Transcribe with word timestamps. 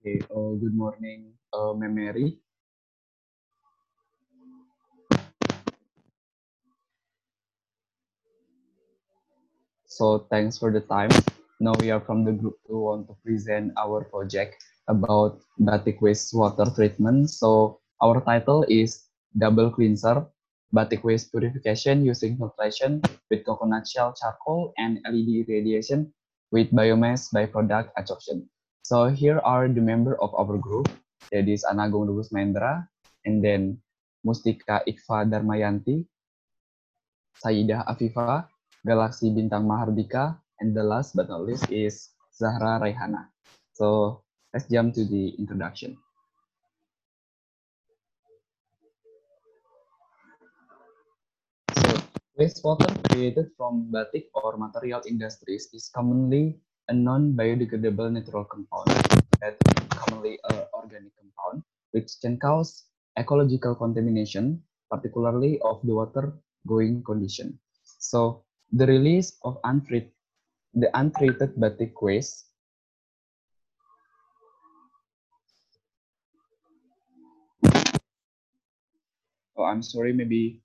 Okay, 0.00 0.20
uh, 0.34 0.52
good 0.60 0.74
morning, 0.74 1.32
uh, 1.52 1.72
Ma'am 1.72 1.94
Merry. 1.94 2.38
So 9.86 10.20
thanks 10.30 10.56
for 10.56 10.70
the 10.72 10.80
time. 10.80 11.10
Now 11.60 11.74
we 11.80 11.90
are 11.90 12.00
from 12.00 12.24
the 12.24 12.32
group 12.32 12.58
who 12.66 12.80
want 12.84 13.08
to 13.08 13.14
present 13.22 13.72
our 13.76 14.02
project 14.04 14.64
about 14.88 15.42
batik 15.58 16.00
wastewater 16.00 16.68
treatment. 16.74 17.30
So 17.30 17.80
our 18.00 18.20
title 18.20 18.64
is 18.68 19.10
Double 19.36 19.70
Cleanser, 19.70 20.26
Batik 20.70 21.02
Waste 21.02 21.34
Purification 21.34 22.06
using 22.06 22.38
filtration 22.38 23.02
with 23.30 23.42
coconut 23.42 23.86
shell 23.86 24.14
charcoal 24.14 24.72
and 24.78 25.02
LED 25.02 25.46
irradiation 25.46 26.14
with 26.54 26.70
biomass 26.70 27.34
byproduct 27.34 27.90
adsorption. 27.98 28.46
So 28.86 29.10
here 29.10 29.38
are 29.42 29.66
the 29.66 29.82
member 29.82 30.14
of 30.22 30.34
our 30.34 30.58
group. 30.58 30.86
That 31.30 31.46
is 31.46 31.62
Anagung 31.62 32.10
Lubus 32.10 32.34
Mendra, 32.34 32.86
and 33.26 33.44
then 33.44 33.78
Mustika 34.26 34.82
Ikfa 34.86 35.26
Darmayanti, 35.30 36.06
Saidah 37.38 37.86
Afifa, 37.86 38.46
Galaxy 38.86 39.30
Bintang 39.30 39.68
Mahardika, 39.68 40.38
and 40.58 40.74
the 40.74 40.82
last 40.82 41.14
but 41.14 41.28
not 41.28 41.46
least 41.46 41.70
is 41.70 42.10
Zahra 42.34 42.82
Raihana. 42.82 43.30
So 43.74 44.22
let's 44.52 44.66
jump 44.66 44.94
to 44.94 45.04
the 45.04 45.30
introduction. 45.38 45.96
So 51.78 52.02
wastewater 52.38 52.90
created 53.10 53.50
from 53.56 53.90
batik 53.92 54.26
or 54.34 54.56
material 54.56 55.02
industries 55.06 55.68
is 55.72 55.90
commonly 55.94 56.58
a 56.88 56.94
non-biodegradable 56.94 58.10
natural 58.10 58.44
compound 58.44 58.90
that 59.40 59.56
commonly 59.90 60.38
an 60.50 60.66
organic 60.74 61.14
compound, 61.14 61.62
which 61.92 62.10
can 62.20 62.36
cause 62.38 62.90
ecological 63.18 63.74
contamination, 63.74 64.62
particularly 64.90 65.60
of 65.62 65.80
the 65.84 65.94
water 65.94 66.34
going 66.66 67.02
condition. 67.04 67.58
So 67.98 68.42
the 68.72 68.86
release 68.86 69.38
of 69.44 69.58
untreated, 69.62 70.10
the 70.74 70.90
untreated 70.98 71.54
batik 71.54 72.02
waste 72.02 72.49
Oh, 79.60 79.68
I'm 79.68 79.84
sorry, 79.84 80.16
maybe 80.16 80.64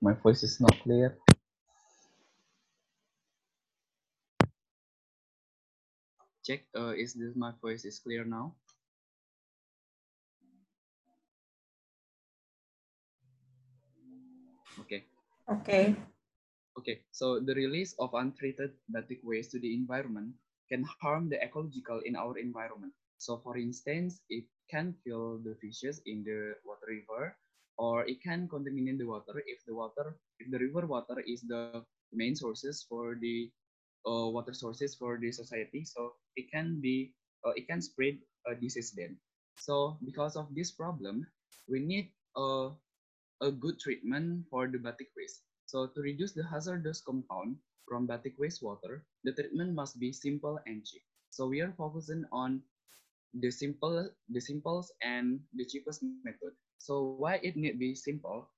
my 0.00 0.16
voice 0.16 0.40
is 0.40 0.56
not 0.56 0.72
clear. 0.80 1.20
Check, 6.40 6.64
uh, 6.72 6.96
is 6.96 7.12
this 7.12 7.36
my 7.36 7.52
voice 7.60 7.84
is 7.84 8.00
clear 8.00 8.24
now? 8.24 8.56
Okay. 14.80 15.04
Okay. 15.44 15.92
Okay, 16.80 17.04
so 17.12 17.44
the 17.44 17.52
release 17.52 17.92
of 18.00 18.08
untreated 18.16 18.72
batik 18.88 19.20
waste 19.20 19.52
to 19.52 19.60
the 19.60 19.76
environment 19.76 20.32
can 20.72 20.80
harm 20.96 21.28
the 21.28 21.36
ecological 21.44 22.00
in 22.08 22.16
our 22.16 22.40
environment. 22.40 22.96
So 23.20 23.36
for 23.44 23.60
instance, 23.60 24.24
it 24.32 24.48
can 24.72 24.96
kill 25.04 25.44
the 25.44 25.60
fishes 25.60 26.00
in 26.08 26.24
the 26.24 26.56
water 26.64 26.88
river, 26.88 27.36
or 27.78 28.06
it 28.06 28.22
can 28.22 28.48
contaminate 28.48 28.98
the 28.98 29.06
water 29.06 29.42
if 29.46 29.64
the 29.66 29.74
water, 29.74 30.16
if 30.38 30.50
the 30.50 30.58
river 30.58 30.86
water 30.86 31.22
is 31.26 31.42
the 31.42 31.82
main 32.12 32.36
sources 32.36 32.84
for 32.88 33.16
the 33.20 33.50
uh, 34.06 34.28
water 34.28 34.52
sources 34.54 34.94
for 34.94 35.18
the 35.18 35.32
society. 35.32 35.84
So 35.84 36.12
it 36.36 36.50
can 36.52 36.80
be, 36.80 37.12
uh, 37.44 37.52
it 37.56 37.66
can 37.68 37.80
spread 37.82 38.18
a 38.46 38.54
disease 38.54 38.92
then. 38.96 39.18
So 39.58 39.98
because 40.04 40.36
of 40.36 40.54
this 40.54 40.72
problem, 40.72 41.26
we 41.68 41.80
need 41.80 42.10
a, 42.36 42.70
a 43.42 43.50
good 43.50 43.78
treatment 43.80 44.46
for 44.50 44.68
the 44.68 44.78
batik 44.78 45.08
waste. 45.16 45.42
So 45.66 45.86
to 45.86 46.00
reduce 46.00 46.32
the 46.32 46.44
hazardous 46.46 47.00
compound 47.00 47.56
from 47.88 48.06
batik 48.06 48.38
wastewater, 48.38 49.02
the 49.24 49.32
treatment 49.32 49.74
must 49.74 49.98
be 49.98 50.12
simple 50.12 50.58
and 50.66 50.84
cheap. 50.84 51.02
So 51.30 51.46
we 51.46 51.60
are 51.60 51.74
focusing 51.76 52.24
on 52.32 52.62
the 53.34 53.50
simple, 53.50 54.08
the 54.28 54.40
simplest 54.40 54.92
and 55.02 55.40
the 55.54 55.64
cheapest 55.66 56.02
method. 56.02 56.54
So 56.84 57.16
why 57.16 57.40
it 57.40 57.56
need 57.56 57.80
be 57.80 57.96
simple? 57.96 58.52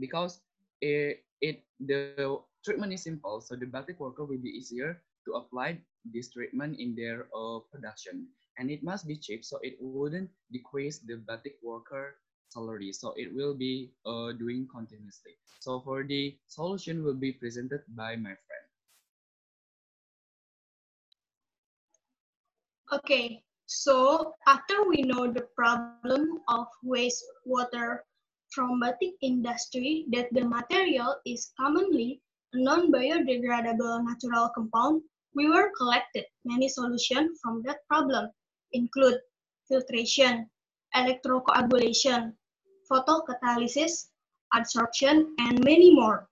Because 0.00 0.40
it, 0.80 1.28
it 1.44 1.60
the 1.76 2.40
treatment 2.64 2.96
is 2.96 3.04
simple, 3.04 3.44
so 3.44 3.52
the 3.52 3.68
batik 3.68 4.00
worker 4.00 4.24
will 4.24 4.40
be 4.40 4.48
easier 4.48 5.04
to 5.28 5.36
apply 5.36 5.76
this 6.08 6.32
treatment 6.32 6.80
in 6.80 6.96
their 6.96 7.28
uh, 7.36 7.60
production. 7.68 8.24
And 8.56 8.72
it 8.72 8.80
must 8.82 9.04
be 9.04 9.20
cheap, 9.20 9.44
so 9.44 9.60
it 9.60 9.76
wouldn't 9.76 10.32
decrease 10.48 11.04
the 11.04 11.20
batik 11.20 11.60
worker 11.60 12.16
salary. 12.48 12.96
So 12.96 13.12
it 13.20 13.28
will 13.28 13.52
be 13.52 13.92
uh, 14.08 14.32
doing 14.32 14.64
continuously. 14.72 15.36
So 15.60 15.84
for 15.84 16.02
the 16.02 16.40
solution 16.48 17.04
will 17.04 17.20
be 17.20 17.32
presented 17.32 17.84
by 17.92 18.16
my 18.16 18.32
friend. 18.40 18.64
Okay, 22.92 23.44
so 23.70 24.34
after 24.48 24.82
we 24.88 25.02
know 25.02 25.30
the 25.30 25.46
problem 25.54 26.42
of 26.48 26.66
wastewater 26.84 28.02
from 28.50 28.80
batik 28.82 29.14
industry 29.22 30.06
that 30.10 30.26
the 30.34 30.42
material 30.42 31.14
is 31.24 31.52
commonly 31.54 32.20
a 32.52 32.58
non-biodegradable 32.58 34.02
natural 34.02 34.50
compound, 34.56 35.02
we 35.36 35.48
were 35.48 35.70
collected 35.78 36.24
many 36.44 36.68
solutions 36.68 37.38
from 37.40 37.62
that 37.62 37.78
problem, 37.86 38.28
include 38.72 39.20
filtration, 39.68 40.50
electrocoagulation, 40.96 42.34
photocatalysis, 42.90 44.08
adsorption, 44.52 45.30
and 45.38 45.62
many 45.62 45.94
more. 45.94 46.28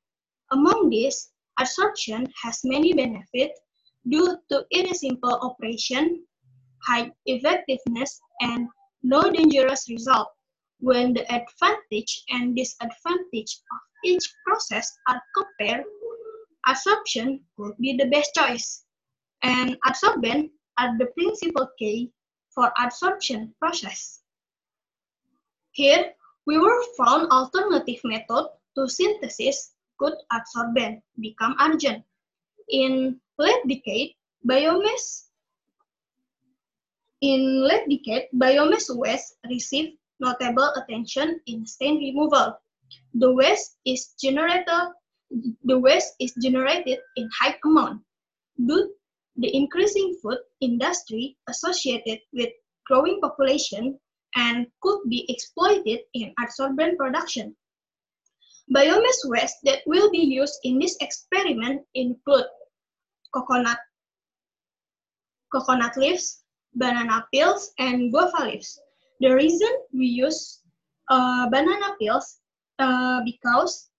Among 0.50 0.91
these, 0.91 1.31
adsorption 1.60 2.27
has 2.43 2.65
many 2.65 2.93
benefits 2.94 3.60
due 4.09 4.37
to 4.50 4.66
its 4.72 5.00
simple 5.00 5.38
operation, 5.41 6.27
high 6.87 7.11
effectiveness, 7.27 8.21
and 8.41 8.69
no 9.03 9.31
dangerous 9.31 9.89
result. 9.89 10.28
When 10.81 11.12
the 11.12 11.25
advantage 11.33 12.25
and 12.31 12.55
disadvantage 12.56 13.61
of 13.72 13.81
each 14.05 14.33
process 14.47 14.91
are 15.09 15.21
compared, 15.37 15.84
adsorption 16.69 17.41
would 17.56 17.77
be 17.78 17.97
the 17.97 18.06
best 18.06 18.31
choice. 18.34 18.84
And 19.43 19.77
adsorbent 19.87 20.50
are 20.78 20.97
the 20.99 21.06
principal 21.16 21.69
key 21.78 22.12
for 22.55 22.72
adsorption 22.78 23.55
process. 23.59 24.21
Here, 25.72 26.12
we 26.47 26.59
were 26.59 26.83
found 26.97 27.31
alternative 27.31 28.00
method 28.05 28.49
to 28.77 28.89
synthesis 28.89 29.75
good 29.99 30.15
adsorbent 30.33 31.03
become 31.21 31.55
argent. 31.59 32.05
In 32.71 33.21
late 33.39 33.66
decade, 33.66 34.15
biomass 34.49 35.28
in 37.21 37.67
late 37.67 37.89
decade, 37.89 38.29
biomass 38.34 38.87
waste 38.95 39.37
received 39.49 39.99
notable 40.21 40.71
attention 40.77 41.41
in 41.47 41.67
stain 41.67 41.99
removal. 41.99 42.59
The 43.15 43.33
waste 43.33 43.77
is 43.84 44.15
generated 44.21 44.95
the 45.65 45.78
waste 45.78 46.15
is 46.21 46.33
generated 46.42 46.98
in 47.16 47.28
high 47.39 47.59
amount 47.65 48.01
due 48.57 48.95
the 49.37 49.54
increasing 49.54 50.16
food 50.22 50.39
industry 50.60 51.37
associated 51.48 52.19
with 52.33 52.48
growing 52.87 53.21
population 53.21 53.98
and 54.37 54.66
could 54.83 55.01
be 55.09 55.27
exploited 55.28 56.01
in 56.15 56.34
adsorbent 56.41 56.97
production. 56.97 57.54
Biomass 58.75 59.21
waste 59.25 59.57
that 59.65 59.81
will 59.87 60.10
be 60.10 60.19
used 60.19 60.59
in 60.65 60.78
this 60.78 60.97
experiment 61.01 61.83
include 61.95 62.47
coconut, 63.33 63.78
coconut 65.53 65.97
leaves, 65.97 66.42
banana 66.78 67.27
peels, 67.33 67.72
and 67.78 68.13
guava 68.13 68.45
leaves. 68.45 68.80
The 69.21 69.34
reason 69.34 69.69
we 69.92 70.07
use 70.07 70.63
uh, 71.10 71.48
banana 71.51 71.97
peels 71.98 72.39
uh, 72.78 73.21
because 73.25 73.91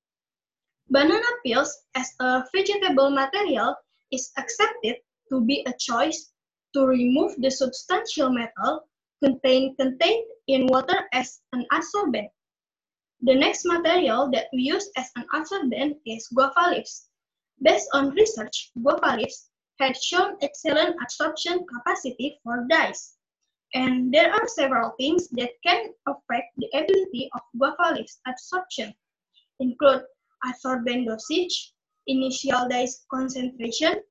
banana 0.90 1.31
peels 1.46 1.76
as 1.96 2.10
a 2.20 2.44
vegetable 2.56 3.10
material 3.10 3.76
is 4.12 4.31
accepted 4.38 4.96
to 5.30 5.42
be 5.42 5.66
a 5.68 5.74
choice 5.78 6.31
to 6.74 6.86
remove 6.86 7.36
the 7.40 7.52
substantial 7.52 8.30
metal 8.30 8.88
contained 9.24 9.78
contained 9.78 10.26
in 10.48 10.68
water 10.68 10.98
as 11.14 11.42
an 11.54 11.66
adsorbent. 11.72 12.30
The 13.22 13.36
next 13.36 13.66
material 13.66 14.31
that 14.31 14.48
we 14.54 14.64
use 14.64 14.90
as 14.96 15.12
an 15.18 15.26
adsorbent 15.36 16.00
is 16.06 16.28
guava 16.34 16.72
leaves. 16.72 17.10
Based 17.62 17.90
on 17.94 18.12
research, 18.12 18.72
guava 18.81 19.18
leaves 19.18 19.49
had 19.80 19.96
shown 19.96 20.36
excellent 20.42 20.96
absorption 21.02 21.66
capacity 21.66 22.40
for 22.44 22.66
dyes. 22.70 23.16
And 23.74 24.14
there 24.14 24.31
are 24.31 24.48
several 24.48 24.92
things 25.00 25.30
that 25.30 25.52
can 25.66 25.94
affect 26.08 26.48
the 26.58 26.68
ability 26.74 27.30
of 27.34 27.42
guava 27.58 27.96
leaves 27.96 28.20
absorption, 28.28 28.94
include 29.60 30.04
absorbent 30.46 31.08
dosage, 31.08 31.74
initial 32.08 32.68
dye 32.68 32.88
concentration, 33.12 34.02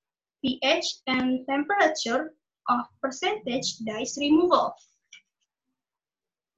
pH, 0.45 0.87
and 1.07 1.45
temperature 1.49 2.33
of 2.69 2.87
percentage 3.03 3.79
dyes 3.79 4.17
removal. 4.19 4.75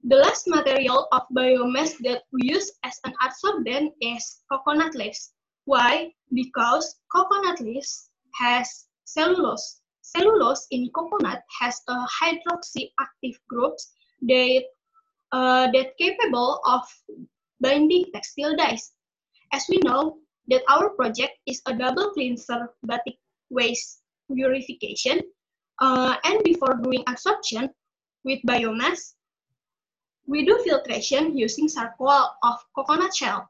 The 0.03 0.17
last 0.17 0.47
material 0.47 1.07
of 1.11 1.23
biomass 1.35 1.97
that 2.03 2.23
we 2.31 2.49
use 2.49 2.71
as 2.83 2.99
an 3.03 3.13
adsorbent 3.21 3.93
is 4.01 4.41
coconut 4.51 4.95
leaves. 4.95 5.33
Why? 5.65 6.13
Because 6.33 6.99
coconut 7.13 7.59
leaves 7.59 8.09
has 8.35 8.87
cellulose. 9.05 9.81
Cellulose 10.01 10.67
in 10.71 10.89
coconut 10.93 11.41
has 11.59 11.81
a 11.87 12.05
hydroxy-active 12.05 13.39
groups 13.49 13.93
that, 14.23 14.63
uh, 15.31 15.71
that 15.71 15.97
capable 15.97 16.59
of 16.65 16.81
binding 17.61 18.05
textile 18.13 18.55
dyes. 18.55 18.91
As 19.53 19.65
we 19.69 19.77
know 19.83 20.17
that 20.47 20.63
our 20.69 20.89
project 20.91 21.33
is 21.45 21.61
a 21.67 21.73
double 21.73 22.11
cleanser 22.11 22.73
batik 22.83 23.17
waste 23.49 24.01
purification, 24.33 25.21
uh, 25.79 26.15
and 26.23 26.43
before 26.43 26.79
doing 26.81 27.03
absorption 27.07 27.69
with 28.23 28.39
biomass, 28.47 29.13
we 30.27 30.45
do 30.45 30.61
filtration 30.63 31.37
using 31.37 31.67
charcoal 31.67 32.29
of 32.43 32.55
coconut 32.75 33.15
shell. 33.15 33.49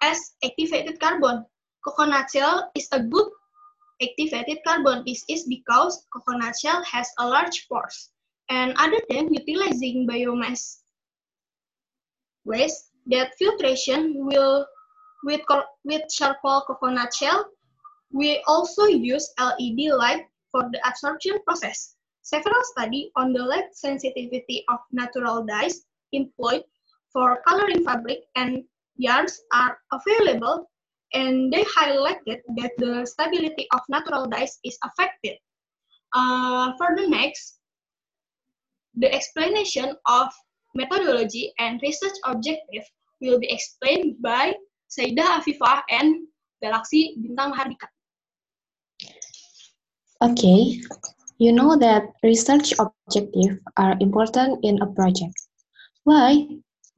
As 0.00 0.34
activated 0.44 0.98
carbon, 1.00 1.44
coconut 1.84 2.30
shell 2.32 2.70
is 2.74 2.88
a 2.92 3.00
good 3.00 3.28
activated 4.02 4.58
carbon. 4.66 5.02
This 5.06 5.24
is 5.28 5.44
because 5.44 6.06
coconut 6.12 6.54
shell 6.58 6.82
has 6.84 7.08
a 7.18 7.26
large 7.26 7.66
pores. 7.68 8.10
And 8.50 8.74
other 8.78 9.00
than 9.10 9.32
utilizing 9.32 10.06
biomass 10.08 10.78
waste, 12.44 12.90
that 13.06 13.34
filtration 13.38 14.14
will 14.26 14.66
with, 15.24 15.40
with 15.84 16.02
charcoal 16.10 16.62
coconut 16.66 17.12
shell, 17.14 17.46
we 18.12 18.42
also 18.46 18.86
use 18.86 19.28
LED 19.38 19.92
light 19.92 20.26
for 20.50 20.68
the 20.72 20.80
absorption 20.88 21.38
process. 21.44 21.96
Several 22.22 22.62
studies 22.62 23.10
on 23.16 23.32
the 23.32 23.42
light 23.42 23.74
sensitivity 23.74 24.64
of 24.68 24.78
natural 24.92 25.44
dyes 25.44 25.86
employed 26.12 26.62
for 27.12 27.42
coloring 27.46 27.84
fabric 27.84 28.20
and 28.36 28.64
yarns 28.96 29.40
are 29.52 29.78
available 29.92 30.70
and 31.14 31.52
they 31.52 31.64
highlighted 31.64 32.40
that 32.56 32.72
the 32.78 33.06
stability 33.06 33.66
of 33.72 33.80
natural 33.88 34.26
dyes 34.26 34.58
is 34.64 34.78
affected. 34.84 35.36
Uh, 36.14 36.72
for 36.76 36.96
the 36.96 37.06
next, 37.08 37.58
the 38.94 39.12
explanation 39.12 39.94
of 40.06 40.28
methodology 40.74 41.52
and 41.58 41.80
research 41.82 42.16
objective 42.24 42.84
will 43.20 43.38
be 43.38 43.50
explained 43.50 44.16
by 44.20 44.54
Saidah 44.90 45.40
Afifah 45.40 45.82
and 45.90 46.26
Galaxy 46.62 47.16
Bintang 47.20 47.54
Hardika. 47.54 47.88
Okay, 50.20 50.80
you 51.38 51.52
know 51.52 51.76
that 51.76 52.10
research 52.22 52.74
objectives 52.78 53.60
are 53.76 53.96
important 54.00 54.64
in 54.64 54.82
a 54.82 54.86
project. 54.86 55.34
Why? 56.02 56.46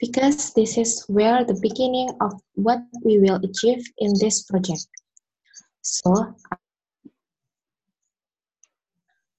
Because 0.00 0.54
this 0.54 0.78
is 0.78 1.04
where 1.08 1.44
the 1.44 1.58
beginning 1.60 2.10
of 2.20 2.32
what 2.54 2.80
we 3.04 3.20
will 3.20 3.36
achieve 3.44 3.84
in 3.98 4.12
this 4.18 4.44
project. 4.44 4.86
So, 5.82 6.34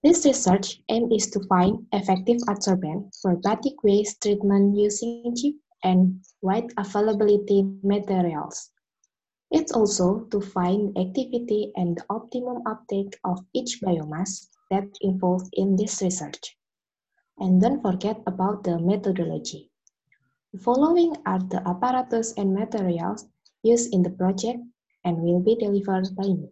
this 0.04 0.26
research 0.26 0.82
aim 0.90 1.12
is 1.12 1.30
to 1.32 1.40
find 1.50 1.86
effective 1.94 2.38
adsorbent 2.48 3.10
for 3.22 3.38
batik 3.38 3.84
waste 3.84 4.22
treatment 4.22 4.78
using 4.78 5.34
cheap 5.36 5.60
and 5.84 6.22
wide 6.42 6.72
availability 6.78 7.64
materials. 7.84 8.70
It's 9.50 9.72
also 9.72 10.22
to 10.32 10.40
find 10.40 10.98
activity 10.98 11.74
and 11.76 11.98
the 11.98 12.06
optimum 12.10 12.62
uptake 12.66 13.18
of 13.26 13.40
each 13.54 13.82
biomass 13.82 14.48
that 14.70 14.88
involved 15.02 15.50
in 15.54 15.76
this 15.76 16.02
research. 16.02 16.58
And 17.38 17.62
don't 17.62 17.82
forget 17.82 18.22
about 18.28 18.64
the 18.64 18.80
methodology. 18.80 19.71
The 20.54 20.60
following 20.60 21.16
are 21.26 21.40
the 21.40 21.66
apparatus 21.66 22.34
and 22.36 22.54
materials 22.54 23.26
used 23.64 23.94
in 23.94 24.04
the 24.04 24.10
project 24.10 24.60
and 25.06 25.24
will 25.24 25.40
be 25.40 25.56
delivered 25.56 26.14
by 26.14 26.28
me. 26.28 26.52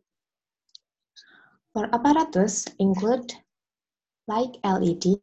For 1.74 1.94
apparatus 1.94 2.66
include 2.80 3.34
like 4.26 4.56
LED, 4.64 5.20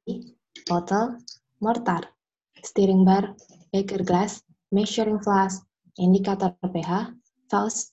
bottle, 0.67 1.17
mortar, 1.59 2.03
steering 2.63 3.07
bar, 3.07 3.35
Baker 3.73 4.05
glass, 4.05 4.43
measuring 4.71 5.21
flask, 5.21 5.65
indicator 5.99 6.55
pH, 6.63 7.15
false, 7.51 7.93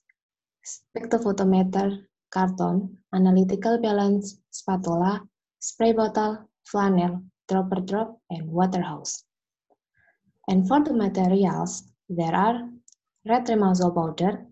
spectrophotometer, 0.66 2.06
carton, 2.30 2.98
analytical 3.14 3.78
balance, 3.78 4.38
spatula, 4.52 5.22
spray 5.60 5.94
bottle, 5.94 6.50
flannel, 6.66 7.24
dropper 7.48 7.80
drop, 7.80 8.20
and 8.30 8.52
water 8.52 8.82
hose. 8.82 9.24
And 10.48 10.68
for 10.68 10.84
the 10.84 10.94
materials, 10.94 11.84
there 12.10 12.36
are 12.36 12.69
red 13.25 13.45
remazol 13.48 13.95
powder, 13.95 14.45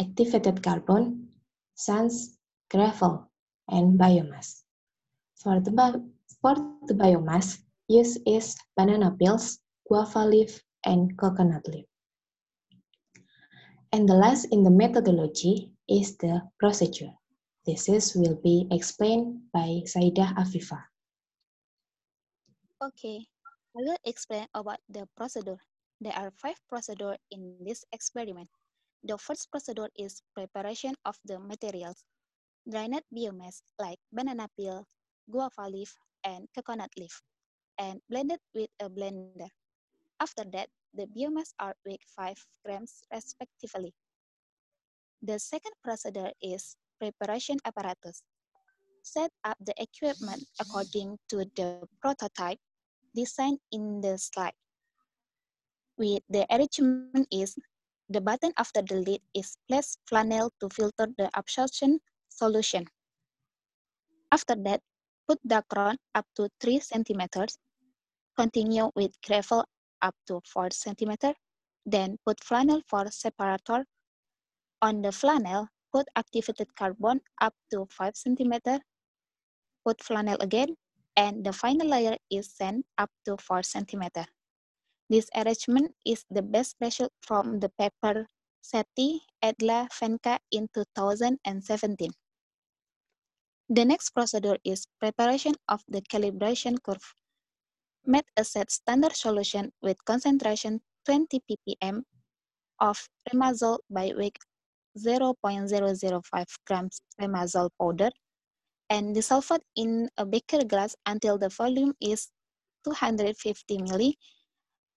activated 0.00 0.62
carbon, 0.62 1.28
sands, 1.74 2.38
gravel, 2.70 3.30
and 3.68 3.98
biomass. 3.98 4.62
For 5.36 5.60
the, 5.60 5.70
for 6.40 6.54
the 6.86 6.94
biomass, 6.94 7.58
use 7.88 8.18
is 8.26 8.56
banana 8.76 9.14
peels, 9.18 9.58
guava 9.86 10.24
leaf, 10.24 10.62
and 10.84 11.16
coconut 11.18 11.68
leaf. 11.68 11.84
And 13.92 14.08
the 14.08 14.14
last 14.14 14.46
in 14.46 14.64
the 14.64 14.70
methodology 14.70 15.72
is 15.88 16.16
the 16.16 16.42
procedure. 16.58 17.12
This 17.66 17.88
is 17.88 18.14
will 18.14 18.36
be 18.42 18.66
explained 18.70 19.40
by 19.52 19.82
Saidah 19.84 20.34
Afifa. 20.36 20.82
Okay, 22.82 23.26
I 23.76 23.84
will 23.84 24.00
explain 24.08 24.48
about 24.56 24.80
the 24.88 25.04
procedure. 25.20 25.60
There 26.00 26.16
are 26.16 26.32
five 26.32 26.56
procedures 26.64 27.20
in 27.28 27.60
this 27.60 27.84
experiment. 27.92 28.48
The 29.04 29.20
first 29.20 29.52
procedure 29.52 29.92
is 29.92 30.24
preparation 30.32 30.96
of 31.04 31.20
the 31.28 31.36
materials. 31.36 32.00
Drained 32.64 33.04
biomass 33.12 33.60
like 33.76 34.00
banana 34.08 34.48
peel, 34.56 34.88
guava 35.28 35.68
leaf, 35.68 35.92
and 36.24 36.48
coconut 36.56 36.88
leaf, 36.96 37.20
and 37.76 38.00
blended 38.08 38.40
with 38.56 38.72
a 38.80 38.88
blender. 38.88 39.52
After 40.24 40.48
that, 40.56 40.72
the 40.96 41.04
biomass 41.12 41.52
are 41.60 41.76
weighed 41.84 42.00
5 42.16 42.32
grams 42.64 43.04
respectively. 43.12 43.92
The 45.20 45.36
second 45.36 45.76
procedure 45.84 46.32
is 46.40 46.80
preparation 46.96 47.60
apparatus. 47.68 48.24
Set 49.02 49.30
up 49.44 49.60
the 49.60 49.76
equipment 49.76 50.48
according 50.64 51.20
to 51.28 51.44
the 51.54 51.84
prototype 52.00 52.58
designed 53.16 53.58
in 53.72 54.04
the 54.04 54.18
slide. 54.20 54.52
With 55.96 56.22
the 56.28 56.44
arrangement 56.52 57.26
is 57.32 57.56
the 58.12 58.20
button 58.20 58.52
after 58.60 58.82
the 58.82 59.00
lid 59.00 59.24
is 59.32 59.56
placed 59.66 59.98
flannel 60.06 60.52
to 60.60 60.68
filter 60.68 61.08
the 61.16 61.30
absorption 61.32 61.98
solution. 62.28 62.84
After 64.30 64.54
that, 64.68 64.84
put 65.26 65.40
dacron 65.48 65.96
up 66.14 66.26
to 66.36 66.48
3 66.60 66.78
centimeters. 66.80 67.58
Continue 68.36 68.92
with 68.94 69.16
gravel 69.26 69.64
up 70.02 70.14
to 70.28 70.40
4 70.44 70.70
centimeter. 70.70 71.32
Then 71.86 72.18
put 72.26 72.44
flannel 72.44 72.82
for 72.86 73.10
separator. 73.10 73.86
On 74.82 75.00
the 75.00 75.10
flannel, 75.10 75.68
put 75.92 76.06
activated 76.14 76.68
carbon 76.76 77.20
up 77.40 77.54
to 77.72 77.86
5 77.90 78.14
centimeter. 78.14 78.78
Put 79.82 80.02
flannel 80.02 80.36
again, 80.40 80.76
and 81.16 81.44
the 81.44 81.52
final 81.52 81.88
layer 81.88 82.16
is 82.30 82.50
sand 82.50 82.84
up 82.98 83.10
to 83.24 83.36
4 83.36 83.62
centimeter. 83.62 84.26
This 85.08 85.28
arrangement 85.34 85.94
is 86.04 86.24
the 86.30 86.42
best 86.42 86.76
result 86.80 87.12
from 87.20 87.60
the 87.60 87.70
paper 87.78 88.26
Sethi 88.62 89.20
Edla 89.42 89.88
Venka 89.90 90.38
in 90.50 90.68
2017. 90.74 92.10
The 93.68 93.84
next 93.84 94.10
procedure 94.10 94.58
is 94.64 94.86
preparation 95.00 95.54
of 95.68 95.82
the 95.88 96.02
calibration 96.02 96.82
curve 96.82 97.14
made 98.06 98.24
a 98.36 98.44
set 98.44 98.70
standard 98.70 99.14
solution 99.16 99.72
with 99.82 100.04
concentration 100.04 100.80
20 101.06 101.42
ppm 101.50 102.02
of 102.80 103.08
remazol 103.32 103.78
by 103.90 104.12
weight 104.16 104.38
0.005 104.96 106.46
grams 106.66 107.00
remazol 107.20 107.68
powder 107.80 108.10
and 108.90 109.14
dissolved 109.14 109.62
in 109.76 110.08
a 110.16 110.24
beaker 110.24 110.64
glass 110.64 110.94
until 111.06 111.38
the 111.38 111.48
volume 111.48 111.94
is 112.00 112.28
250 112.84 113.78
ml. 113.78 114.14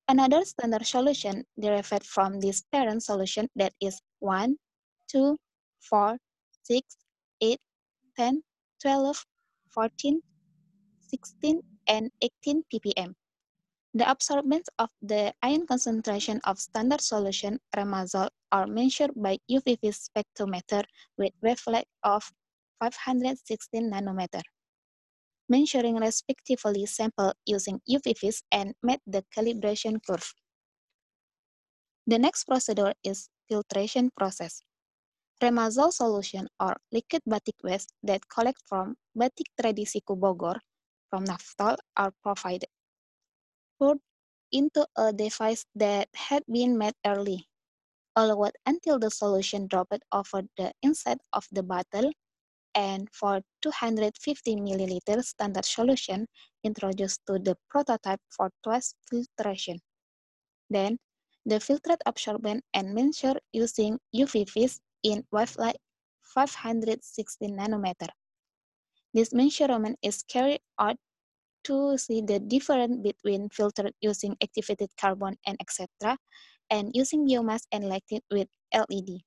Another 0.08 0.44
standard 0.46 0.86
solution 0.86 1.46
derived 1.60 2.06
from 2.06 2.40
this 2.40 2.64
parent 2.72 3.04
solution 3.04 3.48
that 3.56 3.74
is 3.82 4.02
1, 4.20 4.58
2, 5.12 5.38
4, 5.82 6.18
6, 6.64 6.98
8, 7.42 7.60
10, 8.18 8.42
12, 8.82 9.26
14, 9.70 10.22
16 11.10 11.62
and 11.88 12.12
18 12.22 12.64
ppm. 12.74 13.14
The 13.94 14.06
absorbance 14.06 14.70
of 14.78 14.90
the 15.02 15.34
ion 15.42 15.66
concentration 15.66 16.40
of 16.44 16.60
standard 16.60 17.02
solution 17.02 17.60
Remazol 17.76 18.30
are 18.52 18.68
measured 18.68 19.12
by 19.16 19.40
UV-Vis 19.50 20.10
spectrometer 20.10 20.84
with 21.18 21.34
wavelength 21.42 21.90
of 22.04 22.32
516 22.80 23.92
nanometer. 23.92 24.42
Measuring 25.50 25.98
respectively 25.98 26.86
sample 26.86 27.34
using 27.46 27.82
UV-Vis 27.90 28.44
and 28.52 28.74
met 28.84 29.02
the 29.06 29.24
calibration 29.36 30.00
curve. 30.06 30.34
The 32.08 32.20
next 32.20 32.46
procedure 32.46 32.94
is 33.04 33.30
filtration 33.48 34.10
process. 34.16 34.62
Remazol 35.42 35.92
solution 35.92 36.48
or 36.60 36.76
liquid 36.92 37.22
batik 37.26 37.56
waste 37.64 37.94
that 38.04 38.28
collect 38.30 38.60
from 38.68 38.96
Batik 39.16 39.48
Tradisi 39.56 40.02
Bogor 40.04 40.60
from 41.10 41.26
Naftol 41.26 41.78
are 41.96 42.14
provided. 42.22 42.68
Poured 43.80 44.00
into 44.52 44.86
a 44.98 45.14
device 45.14 45.66
that 45.76 46.10
had 46.14 46.44
been 46.52 46.78
made 46.78 46.96
early. 47.06 47.48
Allowed 48.16 48.58
until 48.66 49.00
the 49.00 49.10
solution 49.10 49.68
dropped 49.68 50.04
over 50.12 50.44
the 50.58 50.74
inside 50.84 51.20
of 51.32 51.48
the 51.52 51.64
bottle 51.64 52.12
and 52.80 53.12
for 53.12 53.42
250 53.62 54.56
milliliter 54.56 55.20
standard 55.22 55.66
solution 55.66 56.26
introduced 56.64 57.20
to 57.28 57.36
the 57.38 57.56
prototype 57.70 58.22
for 58.32 58.50
twice 58.64 58.96
filtration. 59.10 59.78
Then, 60.70 60.98
the 61.46 61.60
filtered 61.60 62.00
absorbent 62.06 62.64
and 62.74 62.96
measured 62.96 63.42
using 63.52 64.00
UV-Vis 64.16 64.80
in 65.04 65.26
wavelength 65.32 65.84
560 66.24 67.52
nanometer. 67.52 68.08
This 69.14 69.34
measurement 69.34 69.98
is 70.02 70.24
carried 70.24 70.62
out 70.80 70.96
to 71.66 71.98
see 71.98 72.22
the 72.22 72.40
difference 72.40 73.04
between 73.04 73.50
filtered 73.50 73.92
using 74.00 74.38
activated 74.42 74.90
carbon 74.96 75.36
and 75.46 75.58
etc. 75.60 76.16
and 76.70 76.92
using 76.94 77.28
biomass 77.28 77.68
and 77.74 77.90
lighted 77.90 78.24
with 78.32 78.48
LED. 78.72 79.20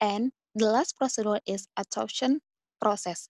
And 0.00 0.30
the 0.58 0.66
last 0.66 0.98
procedure 0.98 1.38
is 1.46 1.68
adsorption 1.78 2.42
process. 2.82 3.28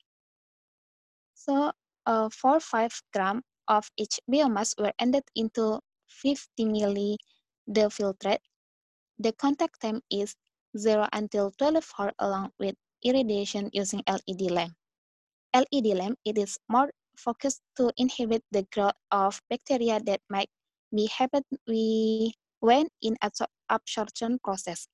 So 1.34 1.72
uh, 2.06 2.28
4 2.32 2.60
5 2.60 3.02
gram 3.12 3.42
of 3.68 3.90
each 3.96 4.18
biomass 4.24 4.72
were 4.80 4.92
ended 4.98 5.24
into 5.36 5.80
50 6.08 6.64
milli 6.64 7.16
the 7.68 7.92
filtrate. 7.92 8.40
The 9.18 9.32
contact 9.32 9.80
time 9.80 10.00
is 10.10 10.34
0 10.76 11.06
until 11.12 11.52
12 11.58 11.84
hours 11.98 12.16
along 12.18 12.50
with 12.58 12.74
irradiation 13.04 13.68
using 13.72 14.02
LED 14.08 14.50
lamp. 14.50 14.72
LED 15.52 15.92
lamp, 15.96 16.18
it 16.24 16.38
is 16.38 16.56
more 16.68 16.90
focused 17.16 17.60
to 17.76 17.92
inhibit 17.96 18.42
the 18.52 18.64
growth 18.72 18.96
of 19.12 19.40
bacteria 19.50 20.00
that 20.06 20.20
might 20.30 20.48
be 20.94 21.06
happen 21.12 21.42
we 21.66 22.32
when 22.60 22.88
in 23.02 23.16
absorption 23.68 24.38
process. 24.42 24.88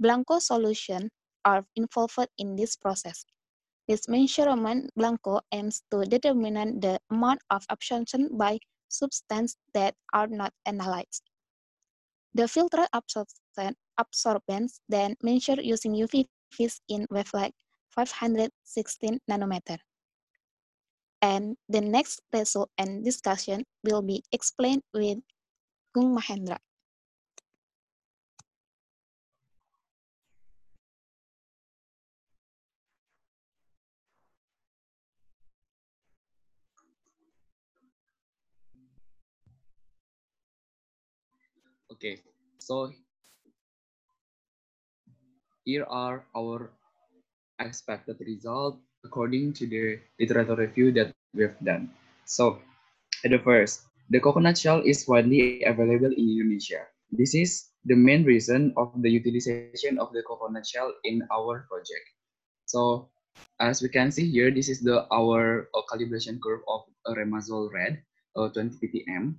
Blanco 0.00 0.38
solution 0.38 1.10
are 1.44 1.64
involved 1.76 2.28
in 2.38 2.56
this 2.56 2.76
process. 2.76 3.24
This 3.86 4.08
measurement 4.08 4.90
Blanco 4.96 5.40
aims 5.52 5.82
to 5.90 6.04
determine 6.04 6.80
the 6.80 6.98
amount 7.10 7.40
of 7.50 7.66
absorption 7.68 8.30
by 8.32 8.58
substances 8.88 9.56
that 9.74 9.94
are 10.12 10.26
not 10.26 10.52
analyzed. 10.64 11.22
The 12.34 12.48
filter 12.48 12.86
absorbance 12.94 14.80
then 14.88 15.16
measured 15.22 15.60
using 15.62 15.92
UV 15.92 16.26
vis 16.56 16.80
in 16.88 17.06
wavelength 17.10 17.54
516 17.90 19.20
nanometer. 19.30 19.78
And 21.22 21.56
the 21.68 21.80
next 21.80 22.20
result 22.32 22.70
and 22.76 23.04
discussion 23.04 23.64
will 23.84 24.02
be 24.02 24.24
explained 24.32 24.82
with 24.92 25.18
Gung 25.96 26.16
Mahendra. 26.16 26.58
Okay, 41.94 42.18
so 42.58 42.90
here 45.62 45.86
are 45.86 46.26
our 46.34 46.74
expected 47.62 48.18
result 48.18 48.82
according 49.06 49.54
to 49.54 49.62
the 49.70 50.02
literature 50.18 50.58
review 50.58 50.90
that 50.90 51.14
we've 51.38 51.54
done. 51.62 51.94
So, 52.26 52.58
at 53.22 53.30
the 53.30 53.38
first, 53.38 53.86
the 54.10 54.18
coconut 54.18 54.58
shell 54.58 54.82
is 54.82 55.06
widely 55.06 55.62
available 55.62 56.10
in 56.10 56.34
Indonesia. 56.34 56.82
This 57.14 57.30
is 57.30 57.70
the 57.86 57.94
main 57.94 58.26
reason 58.26 58.74
of 58.74 58.90
the 58.98 59.10
utilization 59.10 60.02
of 60.02 60.10
the 60.10 60.26
coconut 60.26 60.66
shell 60.66 60.90
in 61.06 61.22
our 61.30 61.62
project. 61.70 62.06
So, 62.66 63.06
as 63.62 63.86
we 63.86 63.88
can 63.88 64.10
see 64.10 64.26
here, 64.26 64.50
this 64.50 64.66
is 64.66 64.82
the 64.82 65.06
our 65.14 65.70
uh, 65.70 65.82
calibration 65.86 66.42
curve 66.42 66.66
of 66.66 66.90
Remazol 67.06 67.70
red, 67.70 68.02
uh, 68.34 68.50
20 68.50 68.82
ppm, 68.82 69.38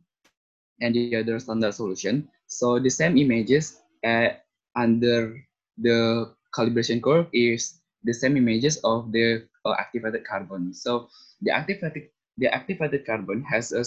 and 0.80 0.96
the 0.96 1.20
other 1.20 1.36
standard 1.40 1.76
solution. 1.76 2.32
So 2.48 2.80
the 2.80 2.90
same 2.90 3.18
images 3.18 3.82
uh, 4.04 4.30
under 4.76 5.36
the 5.78 6.32
calibration 6.54 7.02
curve 7.02 7.28
is 7.34 7.80
the 8.04 8.14
same 8.14 8.38
images 8.38 8.78
of 8.84 9.12
the 9.12 9.48
uh, 9.66 9.76
activated 9.80 10.26
carbon. 10.26 10.74
So 10.74 11.10
the 11.42 11.52
activated 11.52 12.10
the 12.38 12.48
activated 12.48 13.06
carbon 13.06 13.44
has 13.44 13.72
a, 13.72 13.84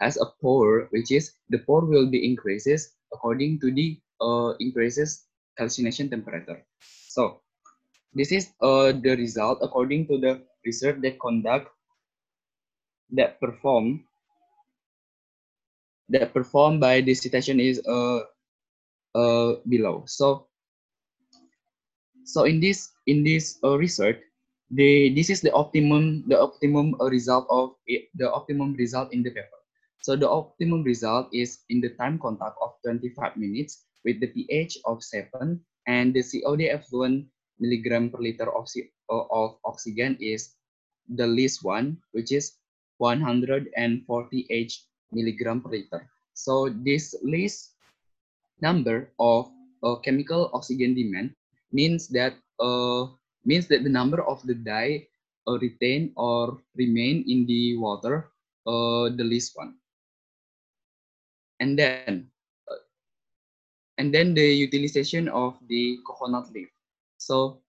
has 0.00 0.16
a 0.16 0.26
pore, 0.40 0.88
which 0.90 1.10
is 1.10 1.34
the 1.50 1.58
pore 1.58 1.84
will 1.84 2.06
be 2.06 2.24
increases 2.24 2.94
according 3.12 3.60
to 3.60 3.70
the 3.70 3.98
uh, 4.20 4.54
increases 4.60 5.26
calcination 5.58 6.08
temperature. 6.08 6.62
So 7.08 7.42
this 8.14 8.32
is 8.32 8.50
uh, 8.60 8.92
the 8.92 9.16
result 9.18 9.58
according 9.60 10.06
to 10.08 10.18
the 10.18 10.42
research 10.64 11.02
that 11.02 11.18
conduct 11.18 11.68
that 13.10 13.40
perform 13.40 14.04
that 16.12 16.32
performed 16.32 16.80
by 16.80 17.00
this 17.00 17.24
citation 17.24 17.58
is 17.58 17.80
uh, 17.88 18.20
uh, 19.16 19.56
below. 19.68 20.04
So 20.06 20.46
so 22.24 22.44
in 22.44 22.60
this 22.60 22.92
in 23.06 23.24
this 23.24 23.58
uh, 23.64 23.76
research, 23.76 24.20
the 24.70 25.10
this 25.16 25.28
is 25.28 25.40
the 25.40 25.52
optimum 25.52 26.24
the 26.28 26.38
optimum 26.38 26.94
uh, 27.00 27.08
result 27.08 27.48
of 27.50 27.74
it, 27.86 28.08
the 28.14 28.30
optimum 28.30 28.76
result 28.76 29.12
in 29.12 29.24
the 29.24 29.30
paper. 29.30 29.60
So 30.02 30.16
the 30.16 30.28
optimum 30.28 30.82
result 30.82 31.30
is 31.32 31.62
in 31.70 31.80
the 31.80 31.94
time 31.94 32.18
contact 32.18 32.58
of 32.60 32.74
25 32.84 33.36
minutes 33.36 33.86
with 34.04 34.18
the 34.18 34.26
pH 34.34 34.78
of 34.84 35.02
7 35.02 35.60
and 35.86 36.10
the 36.10 36.26
COD 36.26 36.66
effluent 36.66 37.30
milligram 37.62 38.10
per 38.10 38.18
liter 38.18 38.50
of, 38.50 38.66
uh, 39.10 39.24
of 39.30 39.62
oxygen 39.64 40.18
is 40.18 40.58
the 41.06 41.26
least 41.26 41.62
one, 41.62 42.02
which 42.10 42.32
is 42.32 42.58
140 42.98 43.70
H 44.50 44.84
milligram 45.12 45.60
per 45.60 45.70
liter. 45.70 46.08
So 46.34 46.68
this 46.68 47.14
least 47.22 47.76
number 48.60 49.12
of 49.18 49.52
uh, 49.82 49.96
chemical 49.96 50.50
oxygen 50.52 50.94
demand 50.94 51.34
means 51.72 52.08
that 52.08 52.34
uh, 52.60 53.06
means 53.44 53.68
that 53.68 53.84
the 53.84 53.92
number 53.92 54.22
of 54.24 54.40
the 54.46 54.54
dye 54.54 55.06
uh, 55.46 55.58
retain 55.58 56.12
or 56.16 56.58
remain 56.76 57.24
in 57.26 57.46
the 57.46 57.76
water 57.76 58.30
uh, 58.66 59.10
the 59.12 59.24
least 59.24 59.52
one. 59.54 59.74
And 61.60 61.78
then 61.78 62.30
uh, 62.70 62.82
and 63.98 64.14
then 64.14 64.34
the 64.34 64.46
utilization 64.46 65.28
of 65.28 65.58
the 65.68 65.98
coconut 66.06 66.50
leaf. 66.52 66.68
So 67.18 67.62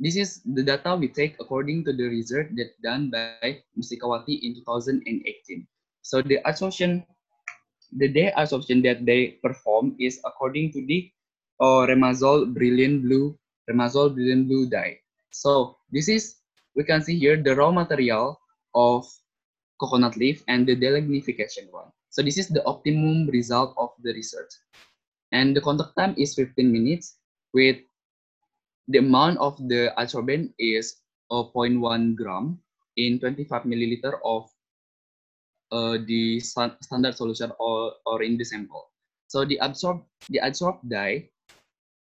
this 0.00 0.16
is 0.16 0.40
the 0.44 0.62
data 0.62 0.96
we 0.96 1.08
take 1.08 1.36
according 1.40 1.84
to 1.84 1.92
the 1.92 2.08
research 2.08 2.48
that 2.56 2.74
done 2.82 3.10
by 3.10 3.62
Mustikawati 3.76 4.42
in 4.42 4.54
2018 4.54 5.66
so 6.04 6.20
the 6.20 6.38
absorption 6.44 7.02
the 7.96 8.08
dye 8.08 8.32
absorption 8.36 8.82
that 8.82 9.06
they 9.06 9.38
perform 9.42 9.96
is 9.98 10.20
according 10.24 10.72
to 10.72 10.84
the 10.86 11.10
uh, 11.60 11.86
Remazol 11.88 12.52
Brilliant 12.52 13.02
Blue 13.02 13.38
Remazol 13.70 14.14
Brilliant 14.14 14.48
Blue 14.48 14.68
dye. 14.68 14.98
So 15.30 15.76
this 15.90 16.08
is, 16.08 16.36
we 16.76 16.84
can 16.84 17.02
see 17.02 17.18
here 17.18 17.40
the 17.40 17.54
raw 17.54 17.70
material 17.70 18.38
of 18.74 19.06
coconut 19.80 20.16
leaf 20.16 20.42
and 20.48 20.66
the 20.66 20.76
delignification 20.76 21.70
one. 21.70 21.90
So 22.10 22.22
this 22.22 22.38
is 22.38 22.48
the 22.48 22.64
optimum 22.66 23.28
result 23.28 23.74
of 23.76 23.90
the 24.02 24.12
research. 24.12 24.50
And 25.32 25.56
the 25.56 25.60
contact 25.60 25.96
time 25.96 26.14
is 26.16 26.34
15 26.34 26.70
minutes 26.70 27.16
with 27.52 27.78
the 28.88 28.98
amount 28.98 29.38
of 29.38 29.56
the 29.68 29.92
adsorbent 29.98 30.52
is 30.58 31.00
0.1 31.32 32.14
gram 32.14 32.58
in 32.96 33.18
25 33.18 33.62
milliliter 33.62 34.18
of 34.24 34.50
uh, 35.74 35.98
the 36.06 36.38
standard 36.38 37.16
solution 37.16 37.50
or, 37.58 37.92
or 38.06 38.22
in 38.22 38.38
the 38.38 38.44
sample. 38.44 38.90
So 39.26 39.44
the 39.44 39.58
absorb 39.58 40.06
the 40.30 40.38
adsorbed 40.38 40.86
dye 40.88 41.28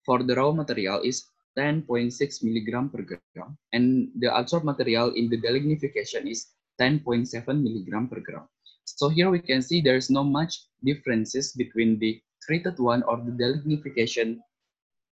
for 0.05 0.21
the 0.23 0.35
raw 0.35 0.51
material 0.51 0.99
is 0.99 1.31
10.6 1.57 2.11
milligram 2.43 2.89
per 2.89 3.03
gram, 3.03 3.57
and 3.71 4.09
the 4.19 4.27
adsorbed 4.27 4.63
material 4.63 5.15
in 5.15 5.29
the 5.29 5.39
delignification 5.39 6.27
is 6.27 6.47
10.7 6.79 7.31
milligram 7.47 8.07
per 8.07 8.19
gram. 8.19 8.47
So 8.83 9.07
here 9.07 9.29
we 9.29 9.39
can 9.39 9.61
see 9.61 9.79
there's 9.79 10.09
no 10.09 10.23
much 10.23 10.67
differences 10.83 11.53
between 11.53 11.99
the 11.99 12.19
treated 12.43 12.79
one 12.79 13.03
or 13.03 13.17
the 13.17 13.31
delignification 13.31 14.39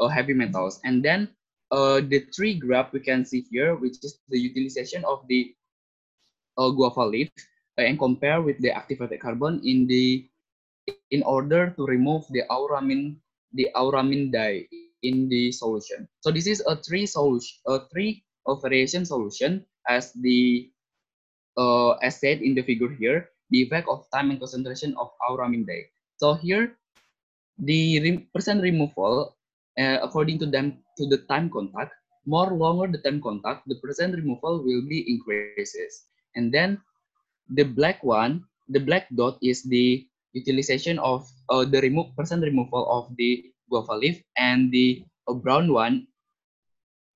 uh, 0.00 0.08
heavy 0.08 0.34
metals. 0.34 0.80
And 0.84 1.02
then 1.02 1.30
uh, 1.70 2.02
the 2.02 2.26
three 2.34 2.58
graph 2.58 2.92
we 2.92 3.00
can 3.00 3.24
see 3.24 3.46
here, 3.50 3.76
which 3.76 4.02
is 4.02 4.18
the 4.28 4.38
utilization 4.38 5.04
of 5.04 5.22
the 5.28 5.54
uh, 6.58 6.70
guava 6.70 7.06
leaf 7.06 7.30
uh, 7.78 7.82
and 7.82 7.98
compare 7.98 8.42
with 8.42 8.58
the 8.60 8.70
activated 8.70 9.20
carbon 9.20 9.60
in 9.64 9.86
the 9.86 10.28
in 11.10 11.22
order 11.22 11.70
to 11.78 11.86
remove 11.86 12.26
the 12.30 12.42
auramine 12.50 13.16
the 13.54 13.70
auramine 13.76 14.32
dye 14.32 14.66
in 15.02 15.28
the 15.28 15.52
solution. 15.52 16.08
So 16.20 16.30
this 16.30 16.46
is 16.46 16.62
a 16.66 16.76
three 16.76 17.06
solution, 17.06 17.58
a 17.66 17.80
three 17.92 18.24
variation 18.62 19.04
solution 19.04 19.64
as 19.88 20.12
the 20.12 20.70
uh, 21.56 21.92
as 22.02 22.18
said 22.18 22.40
in 22.40 22.54
the 22.54 22.62
figure 22.62 22.88
here, 22.88 23.28
the 23.50 23.62
effect 23.62 23.88
of 23.88 24.06
time 24.12 24.30
and 24.30 24.40
concentration 24.40 24.96
of 24.96 25.10
our 25.28 25.38
auramine 25.38 25.66
dye. 25.66 25.86
So 26.16 26.34
here, 26.34 26.78
the 27.58 28.00
re 28.00 28.10
percent 28.34 28.62
removal, 28.62 29.36
uh, 29.78 29.98
according 30.02 30.38
to 30.40 30.46
them 30.46 30.78
to 30.98 31.06
the 31.06 31.18
time 31.28 31.50
contact, 31.50 31.92
more 32.26 32.50
longer 32.50 32.86
the 32.86 33.02
time 33.02 33.20
contact, 33.20 33.68
the 33.68 33.76
percent 33.76 34.14
removal 34.14 34.62
will 34.64 34.82
be 34.88 35.04
increases. 35.06 36.06
And 36.34 36.52
then 36.52 36.80
the 37.50 37.64
black 37.64 38.02
one, 38.02 38.44
the 38.68 38.80
black 38.80 39.08
dot 39.14 39.38
is 39.42 39.62
the 39.62 40.06
utilization 40.32 40.98
of 40.98 41.28
uh, 41.50 41.64
the 41.64 41.80
remove 41.82 42.16
percent 42.16 42.42
removal 42.42 42.88
of 42.88 43.14
the 43.16 43.51
guava 43.72 43.96
leaf, 43.96 44.20
and 44.36 44.68
the 44.68 45.00
brown 45.40 45.72
one 45.72 46.06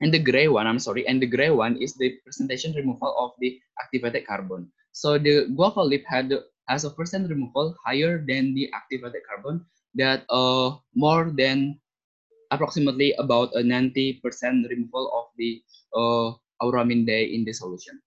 and 0.01 0.13
the 0.13 0.21
gray 0.21 0.49
one, 0.49 0.67
I'm 0.67 0.79
sorry, 0.79 1.07
and 1.07 1.21
the 1.21 1.29
gray 1.29 1.51
one 1.51 1.77
is 1.77 1.95
the 1.97 2.17
presentation 2.25 2.73
removal 2.73 3.13
of 3.17 3.33
the 3.41 3.61
activated 3.81 4.27
carbon. 4.27 4.73
So 4.93 5.17
the 5.17 5.53
guava 5.53 5.85
leaf 5.85 6.05
had 6.09 6.33
has 6.69 6.85
a 6.85 6.91
percent 6.91 7.29
removal 7.29 7.77
higher 7.85 8.25
than 8.25 8.57
the 8.57 8.69
activated 8.73 9.23
carbon 9.29 9.65
that 9.95 10.25
uh 10.29 10.77
more 10.97 11.33
than 11.33 11.79
approximately 12.51 13.13
about 13.19 13.51
a 13.55 13.63
90% 13.63 14.23
removal 14.71 15.11
of 15.11 15.27
the 15.37 15.63
uh, 15.95 16.31
dye 16.63 17.27
in 17.27 17.45
the 17.45 17.53
solution. 17.53 18.01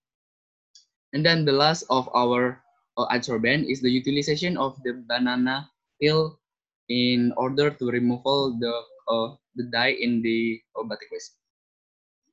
And 1.11 1.25
then 1.25 1.43
the 1.43 1.51
last 1.51 1.83
of 1.89 2.07
our 2.15 2.63
uh, 2.97 3.07
adsorbent 3.11 3.69
is 3.69 3.81
the 3.81 3.91
utilization 3.91 4.55
of 4.55 4.79
the 4.83 5.03
banana 5.07 5.69
peel 5.99 6.38
in 6.89 7.31
order 7.37 7.69
to 7.69 7.85
removal 7.87 8.57
the 8.59 8.73
uh, 9.07 9.35
the 9.55 9.63
dye 9.71 9.97
in 9.97 10.21
the 10.21 10.61
uh, 10.77 10.83
batik 10.83 11.09
waste. 11.11 11.37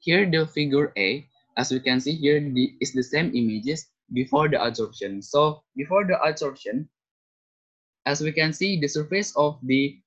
Here 0.00 0.28
the 0.28 0.46
figure 0.46 0.92
A, 0.96 1.28
as 1.56 1.70
we 1.70 1.80
can 1.80 2.00
see 2.00 2.12
here, 2.12 2.40
the, 2.40 2.76
is 2.80 2.92
the 2.92 3.02
same 3.02 3.32
images 3.34 3.88
before 4.12 4.48
the 4.48 4.56
adsorption. 4.56 5.24
So 5.24 5.62
before 5.76 6.04
the 6.04 6.20
adsorption, 6.24 6.88
as 8.06 8.20
we 8.20 8.32
can 8.32 8.52
see, 8.52 8.78
the 8.78 8.88
surface 8.88 9.34
of 9.36 9.58
the 9.62 9.98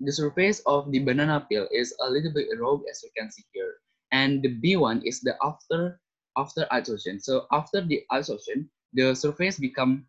the 0.00 0.12
surface 0.12 0.62
of 0.66 0.92
the 0.92 1.02
banana 1.02 1.42
peel 1.48 1.66
is 1.74 1.90
a 2.06 2.10
little 2.10 2.30
bit 2.32 2.46
rogue 2.58 2.86
as 2.90 3.02
we 3.02 3.10
can 3.18 3.30
see 3.30 3.42
here. 3.52 3.82
And 4.12 4.42
the 4.42 4.54
B1 4.54 5.02
is 5.02 5.20
the 5.20 5.34
after 5.42 5.98
after 6.36 6.66
adsorption. 6.70 7.18
So 7.20 7.46
after 7.50 7.82
the 7.82 8.06
adsorption, 8.12 8.70
the 8.94 9.14
surface 9.14 9.58
become 9.58 10.06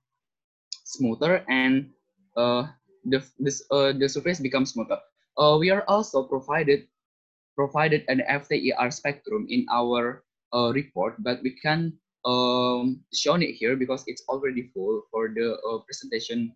smoother 0.86 1.43
and 1.49 1.89
uh, 2.38 2.69
the 3.05 3.23
this 3.39 3.63
uh, 3.71 3.91
the 3.93 4.07
surface 4.07 4.39
becomes 4.39 4.73
smoother. 4.73 4.99
Uh, 5.38 5.57
we 5.59 5.69
are 5.69 5.83
also 5.88 6.23
provided 6.23 6.88
provided 7.55 8.03
an 8.07 8.23
FTIR 8.27 8.91
spectrum 8.91 9.47
in 9.49 9.65
our 9.71 10.23
uh, 10.53 10.71
report, 10.71 11.15
but 11.19 11.43
we 11.43 11.51
can 11.59 11.93
um, 12.25 13.03
show 13.13 13.35
it 13.35 13.55
here 13.55 13.75
because 13.75 14.03
it's 14.07 14.23
already 14.27 14.71
full 14.73 15.03
for 15.12 15.29
the 15.29 15.59
uh, 15.63 15.79
presentation 15.83 16.55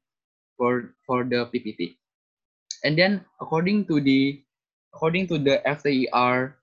for 0.58 0.95
for 1.06 1.23
the 1.23 1.47
PPT. 1.51 1.97
And 2.84 2.97
then 2.97 3.23
according 3.39 3.88
to 3.88 3.99
the 3.99 4.43
according 4.93 5.27
to 5.27 5.39
the 5.39 5.62
FTIR 5.65 6.53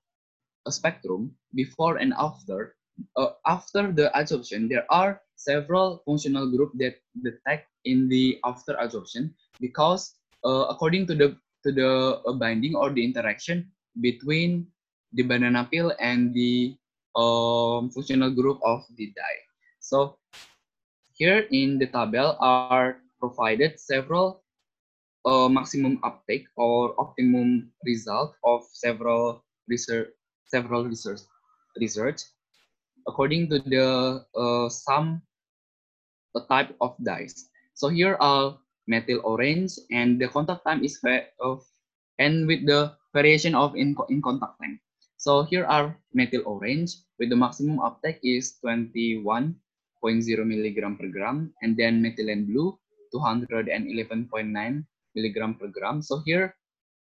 uh, 0.66 0.70
spectrum, 0.70 1.34
before 1.54 1.96
and 1.96 2.12
after, 2.18 2.76
uh, 3.16 3.34
after 3.46 3.90
the 3.92 4.12
adsorption, 4.14 4.68
there 4.68 4.86
are 4.90 5.20
several 5.36 6.02
functional 6.04 6.48
groups 6.50 6.76
that 6.78 7.00
detect 7.24 7.68
in 7.84 8.08
the 8.08 8.38
after 8.44 8.76
adsorption 8.76 9.32
because 9.60 10.16
uh, 10.44 10.66
according 10.68 11.06
to 11.06 11.14
the 11.14 11.36
to 11.64 11.72
the 11.72 12.20
uh, 12.24 12.32
binding 12.32 12.74
or 12.74 12.90
the 12.90 13.04
interaction, 13.04 13.68
between 14.00 14.66
the 15.12 15.22
banana 15.22 15.68
peel 15.70 15.92
and 16.00 16.32
the 16.34 16.76
um, 17.16 17.90
functional 17.90 18.30
group 18.30 18.58
of 18.64 18.82
the 18.96 19.12
dye. 19.16 19.42
So 19.80 20.16
here 21.12 21.46
in 21.50 21.78
the 21.78 21.86
table 21.86 22.36
are 22.40 23.02
provided 23.18 23.78
several 23.80 24.42
uh, 25.24 25.48
maximum 25.48 26.00
uptake 26.02 26.46
or 26.56 26.94
optimum 26.98 27.72
result 27.84 28.34
of 28.44 28.64
several 28.72 29.44
research 29.68 30.08
several 30.46 30.82
research 30.84 31.20
research 31.78 32.22
according 33.06 33.48
to 33.48 33.58
the 33.60 34.24
uh, 34.34 34.68
some 34.68 35.22
type 36.48 36.74
of 36.80 36.94
dyes. 37.02 37.50
So 37.74 37.88
here 37.88 38.16
are 38.20 38.58
methyl 38.90 39.22
orange 39.22 39.78
and 39.94 40.18
the 40.18 40.26
contact 40.26 40.66
time 40.66 40.82
is 40.82 40.98
of 41.38 41.62
and 42.18 42.50
with 42.50 42.66
the 42.66 42.90
variation 43.14 43.54
of 43.54 43.78
in, 43.78 43.94
in 44.10 44.20
contact 44.20 44.58
time. 44.58 44.82
So 45.16 45.44
here 45.46 45.64
are 45.64 45.94
methyl 46.12 46.42
orange 46.44 46.98
with 47.18 47.30
the 47.30 47.36
maximum 47.36 47.78
uptake 47.78 48.18
is 48.24 48.58
21.0 48.66 49.54
milligram 50.52 50.98
per 50.98 51.06
gram 51.06 51.54
and 51.62 51.76
then 51.76 52.02
methylene 52.02 52.46
blue 52.50 52.74
211.9 53.14 54.84
milligram 55.14 55.54
per 55.54 55.68
gram. 55.68 56.02
So 56.02 56.18
here 56.26 56.54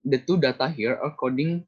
the 0.04 0.18
two 0.18 0.36
data 0.36 0.68
here 0.68 0.98
according 1.00 1.64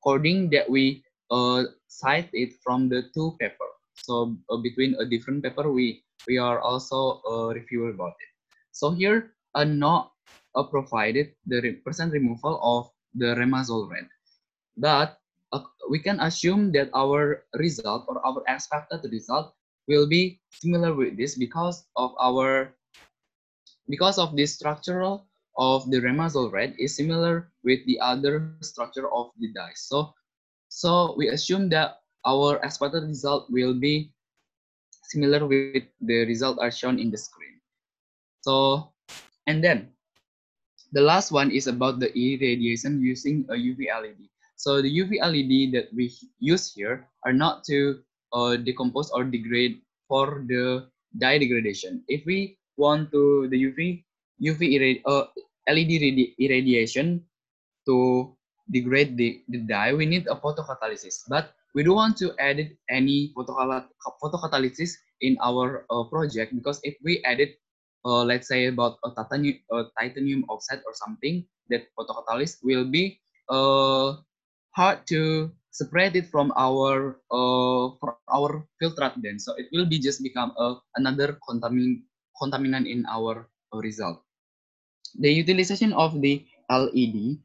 according 0.00 0.50
that 0.50 0.70
we 0.70 1.02
uh, 1.30 1.64
cite 1.88 2.30
it 2.32 2.54
from 2.62 2.88
the 2.88 3.10
two 3.12 3.36
paper. 3.40 3.68
So 3.94 4.36
uh, 4.50 4.58
between 4.58 4.94
a 5.00 5.04
different 5.04 5.42
paper 5.42 5.70
we 5.70 6.04
we 6.28 6.38
are 6.38 6.60
also 6.60 7.20
uh, 7.28 7.52
review 7.52 7.88
about 7.88 8.14
it. 8.20 8.33
So 8.74 8.90
here 8.90 9.32
a 9.54 9.64
not 9.64 10.10
provided 10.70 11.32
the 11.46 11.78
percent 11.86 12.12
removal 12.12 12.58
of 12.58 12.90
the 13.14 13.38
remazol 13.38 13.88
red. 13.88 14.10
But 14.76 15.18
uh, 15.54 15.62
we 15.88 16.02
can 16.02 16.18
assume 16.18 16.72
that 16.72 16.90
our 16.94 17.46
result 17.54 18.04
or 18.10 18.18
our 18.26 18.42
expected 18.50 19.06
result 19.10 19.54
will 19.86 20.08
be 20.08 20.42
similar 20.50 20.92
with 20.92 21.16
this 21.16 21.38
because 21.38 21.86
of 21.94 22.18
our 22.18 22.74
because 23.88 24.18
of 24.18 24.34
the 24.34 24.46
structural 24.46 25.28
of 25.56 25.88
the 25.90 26.02
remazol 26.02 26.50
red 26.50 26.74
is 26.78 26.96
similar 26.96 27.52
with 27.62 27.78
the 27.86 28.00
other 28.00 28.58
structure 28.60 29.06
of 29.14 29.30
the 29.38 29.52
dye. 29.54 29.76
So, 29.76 30.10
so 30.68 31.14
we 31.16 31.28
assume 31.28 31.68
that 31.70 32.02
our 32.26 32.58
expected 32.64 33.06
result 33.06 33.46
will 33.50 33.78
be 33.78 34.10
similar 35.04 35.46
with 35.46 35.84
the 36.00 36.26
result 36.26 36.58
are 36.58 36.72
shown 36.72 36.98
in 36.98 37.10
the 37.10 37.18
screen. 37.18 37.53
So, 38.44 38.92
and 39.48 39.64
then 39.64 39.88
the 40.92 41.00
last 41.00 41.32
one 41.32 41.48
is 41.48 41.64
about 41.64 41.96
the 41.96 42.12
irradiation 42.12 43.00
using 43.00 43.48
a 43.48 43.56
UV 43.56 43.88
LED. 43.88 44.28
So 44.60 44.84
the 44.84 44.92
UV 44.92 45.16
LED 45.24 45.72
that 45.72 45.88
we 45.96 46.12
use 46.44 46.68
here 46.76 47.08
are 47.24 47.32
not 47.32 47.64
to 47.72 48.04
uh, 48.36 48.60
decompose 48.60 49.08
or 49.16 49.24
degrade 49.24 49.80
for 50.08 50.44
the 50.44 50.92
dye 51.16 51.38
degradation. 51.40 52.04
If 52.08 52.28
we 52.28 52.60
want 52.76 53.10
to 53.16 53.48
the 53.48 53.56
UV 53.56 54.04
UV 54.44 54.60
irradi 54.76 55.00
uh, 55.08 55.24
LED 55.64 56.36
irradiation 56.36 57.24
to 57.88 58.36
degrade 58.70 59.16
the, 59.16 59.40
the 59.48 59.64
dye, 59.64 59.92
we 59.94 60.04
need 60.04 60.26
a 60.28 60.36
photocatalysis. 60.36 61.24
But 61.28 61.56
we 61.74 61.82
don't 61.82 61.96
want 61.96 62.16
to 62.18 62.32
add 62.38 62.60
any 62.90 63.32
photocatalysis 63.36 64.96
in 65.20 65.36
our 65.40 65.86
uh, 65.90 66.04
project 66.04 66.54
because 66.54 66.80
if 66.84 66.96
we 67.02 67.22
added, 67.24 67.56
uh, 68.04 68.22
let's 68.22 68.48
say 68.48 68.66
about 68.66 69.00
a 69.04 69.10
titanium, 69.10 69.58
a 69.72 69.84
titanium 69.98 70.44
oxide 70.48 70.80
or 70.86 70.94
something, 70.94 71.44
that 71.68 71.88
photocatalysis 71.96 72.60
will 72.62 72.84
be 72.84 73.20
uh, 73.48 74.20
hard 74.76 75.06
to 75.08 75.50
separate 75.74 76.14
it 76.14 76.30
from 76.30 76.52
our 76.56 77.18
uh, 77.34 77.90
from 77.98 78.14
our 78.30 78.62
filtrate 78.78 79.18
then. 79.20 79.38
So 79.40 79.56
it 79.58 79.68
will 79.72 79.86
be 79.86 79.98
just 79.98 80.22
become 80.22 80.52
a, 80.56 80.78
another 80.96 81.38
contamin 81.48 82.06
contaminant 82.38 82.86
in 82.86 83.06
our 83.10 83.48
uh, 83.72 83.78
result. 83.78 84.22
The 85.18 85.30
utilization 85.30 85.92
of 85.94 86.20
the 86.20 86.46
LED 86.70 87.38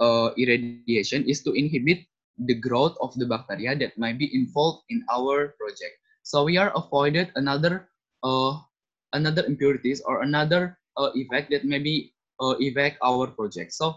uh, 0.00 0.34
irradiation 0.36 1.24
is 1.26 1.42
to 1.46 1.52
inhibit 1.54 2.06
the 2.38 2.54
growth 2.58 2.98
of 3.00 3.14
the 3.14 3.26
bacteria 3.26 3.78
that 3.78 3.94
might 3.98 4.18
be 4.18 4.26
involved 4.34 4.82
in 4.90 5.06
our 5.10 5.54
project. 5.54 5.94
So 6.26 6.42
we 6.42 6.56
are 6.56 6.72
avoided 6.74 7.30
another 7.36 7.86
uh, 8.24 8.58
another 9.14 9.46
impurities 9.46 10.02
or 10.02 10.22
another 10.22 10.78
uh, 10.98 11.10
effect 11.14 11.50
that 11.50 11.64
maybe 11.64 12.12
uh, 12.42 12.54
affect 12.60 12.98
our 13.02 13.26
project. 13.28 13.72
So 13.72 13.96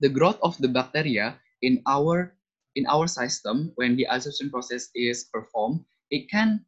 the 0.00 0.08
growth 0.08 0.38
of 0.42 0.56
the 0.58 0.68
bacteria 0.68 1.38
in 1.62 1.82
our 1.86 2.34
in 2.76 2.86
our 2.88 3.06
system 3.06 3.72
when 3.76 3.96
the 3.96 4.06
adsorption 4.10 4.50
process 4.50 4.88
is 4.94 5.24
performed, 5.28 5.84
it 6.10 6.30
can 6.30 6.64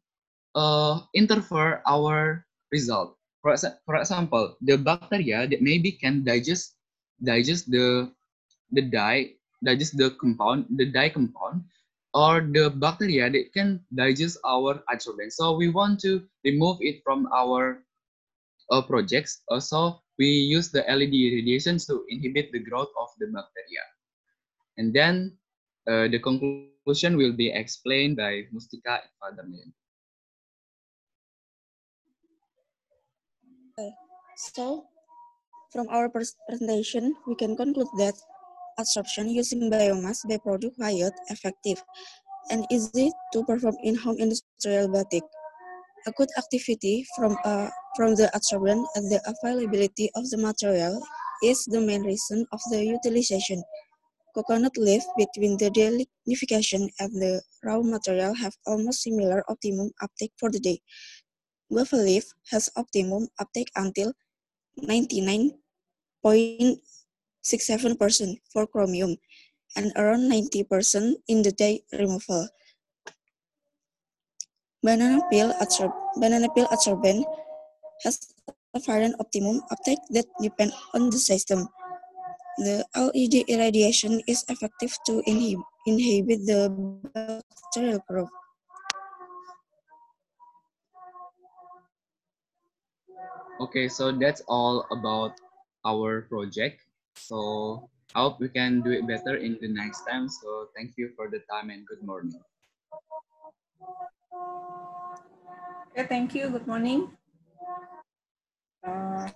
uh, 0.55 1.01
interfere 1.15 1.81
our 1.87 2.45
result. 2.71 3.17
For, 3.41 3.55
for 3.85 3.95
example, 3.97 4.57
the 4.61 4.77
bacteria 4.77 5.47
that 5.47 5.61
maybe 5.61 5.91
can 5.91 6.23
digest 6.23 6.75
digest 7.23 7.69
the 7.71 8.11
the 8.71 8.81
dye 8.81 9.35
digest 9.63 9.97
the 9.97 10.11
compound, 10.19 10.65
the 10.77 10.85
dye 10.91 11.09
compound, 11.09 11.63
or 12.15 12.39
the 12.39 12.71
bacteria 12.71 13.29
that 13.29 13.51
can 13.51 13.83
digest 13.93 14.39
our 14.47 14.79
adsorbent. 14.87 15.35
So 15.35 15.51
we 15.59 15.67
want 15.67 15.99
to 16.07 16.23
remove 16.47 16.79
it 16.79 17.03
from 17.03 17.27
our 17.35 17.83
uh, 18.71 18.81
projects. 18.81 19.43
Uh, 19.51 19.59
so 19.59 19.99
we 20.17 20.25
use 20.25 20.71
the 20.71 20.87
LED 20.87 21.11
radiations 21.11 21.85
to 21.91 22.07
inhibit 22.07 22.55
the 22.55 22.63
growth 22.63 22.87
of 22.95 23.11
the 23.19 23.27
bacteria. 23.27 23.83
And 24.79 24.95
then 24.95 25.35
uh, 25.91 26.07
the 26.07 26.19
conclusion 26.23 27.19
will 27.19 27.35
be 27.35 27.51
explained 27.51 28.15
by 28.15 28.47
Mustika 28.55 29.03
and 29.03 29.11
Father 29.19 29.43
So, 34.35 34.87
from 35.71 35.87
our 35.89 36.07
presentation, 36.07 37.15
we 37.27 37.35
can 37.35 37.55
conclude 37.55 37.87
that 37.97 38.15
adsorption 38.79 39.31
using 39.31 39.71
biomass 39.71 40.27
by 40.27 40.37
product 40.37 40.75
quiet, 40.77 41.13
effective, 41.29 41.81
and 42.51 42.65
easy 42.71 43.11
to 43.33 43.43
perform 43.43 43.75
in 43.83 43.95
home 43.95 44.17
industrial 44.19 44.87
batik. 44.87 45.23
A 46.07 46.11
good 46.11 46.29
activity 46.37 47.05
from, 47.15 47.37
uh, 47.45 47.69
from 47.95 48.15
the 48.15 48.29
adsorbent 48.37 48.85
and 48.95 49.09
the 49.11 49.19
availability 49.25 50.09
of 50.15 50.29
the 50.29 50.37
material 50.37 51.01
is 51.43 51.65
the 51.65 51.81
main 51.81 52.03
reason 52.03 52.45
of 52.51 52.61
the 52.69 52.85
utilization. 52.85 53.63
Coconut 54.35 54.77
leaf 54.77 55.03
between 55.17 55.57
the 55.57 55.71
delignification 55.71 56.89
and 56.99 57.11
the 57.15 57.41
raw 57.63 57.81
material 57.81 58.35
have 58.35 58.53
almost 58.67 59.01
similar 59.01 59.43
optimum 59.49 59.91
uptake 60.01 60.33
for 60.37 60.51
the 60.51 60.59
day. 60.59 60.79
Guava 61.71 61.95
leaf 61.95 62.25
has 62.51 62.69
optimum 62.75 63.27
uptake 63.39 63.71
until 63.75 64.13
99 64.77 65.51
67% 67.45 68.41
for 68.49 68.65
chromium 68.65 69.17
and 69.77 69.93
around 69.95 70.25
90% 70.31 71.13
in 71.29 71.43
the 71.45 71.51
dye 71.51 71.79
removal. 71.93 72.49
Banana 74.81 75.21
peel, 75.29 75.53
adsorb 75.61 75.93
banana 76.17 76.49
peel 76.53 76.65
adsorbent 76.73 77.25
has 78.03 78.33
a 78.73 78.79
variant 78.79 79.15
optimum 79.19 79.61
uptake 79.71 80.01
that 80.09 80.25
depend 80.41 80.73
on 80.93 81.09
the 81.09 81.17
system. 81.17 81.67
The 82.57 82.85
LED 82.95 83.49
irradiation 83.49 84.21
is 84.27 84.45
effective 84.47 84.93
to 85.05 85.21
inhib 85.27 85.61
inhibit 85.85 86.45
the 86.45 86.69
bacterial 87.13 88.01
growth. 88.07 88.29
Okay, 93.59 93.87
so 93.87 94.11
that's 94.11 94.41
all 94.47 94.85
about 94.91 95.33
our 95.85 96.29
project. 96.29 96.84
So 97.17 97.89
I 98.13 98.21
hope 98.21 98.39
we 98.39 98.47
can 98.49 98.81
do 98.81 98.91
it 98.91 99.05
better 99.07 99.35
in 99.35 99.57
the 99.59 99.67
next 99.67 100.05
time. 100.05 100.29
So 100.29 100.69
thank 100.75 100.97
you 100.97 101.13
for 101.15 101.29
the 101.29 101.39
time 101.39 101.69
and 101.69 101.85
good 101.85 102.03
morning. 102.03 102.41
Okay, 105.91 106.05
thank 106.07 106.35
you. 106.35 106.49
Good 106.49 106.67
morning. 106.67 107.17
Uh, 108.83 109.27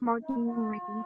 morning. 0.00 1.04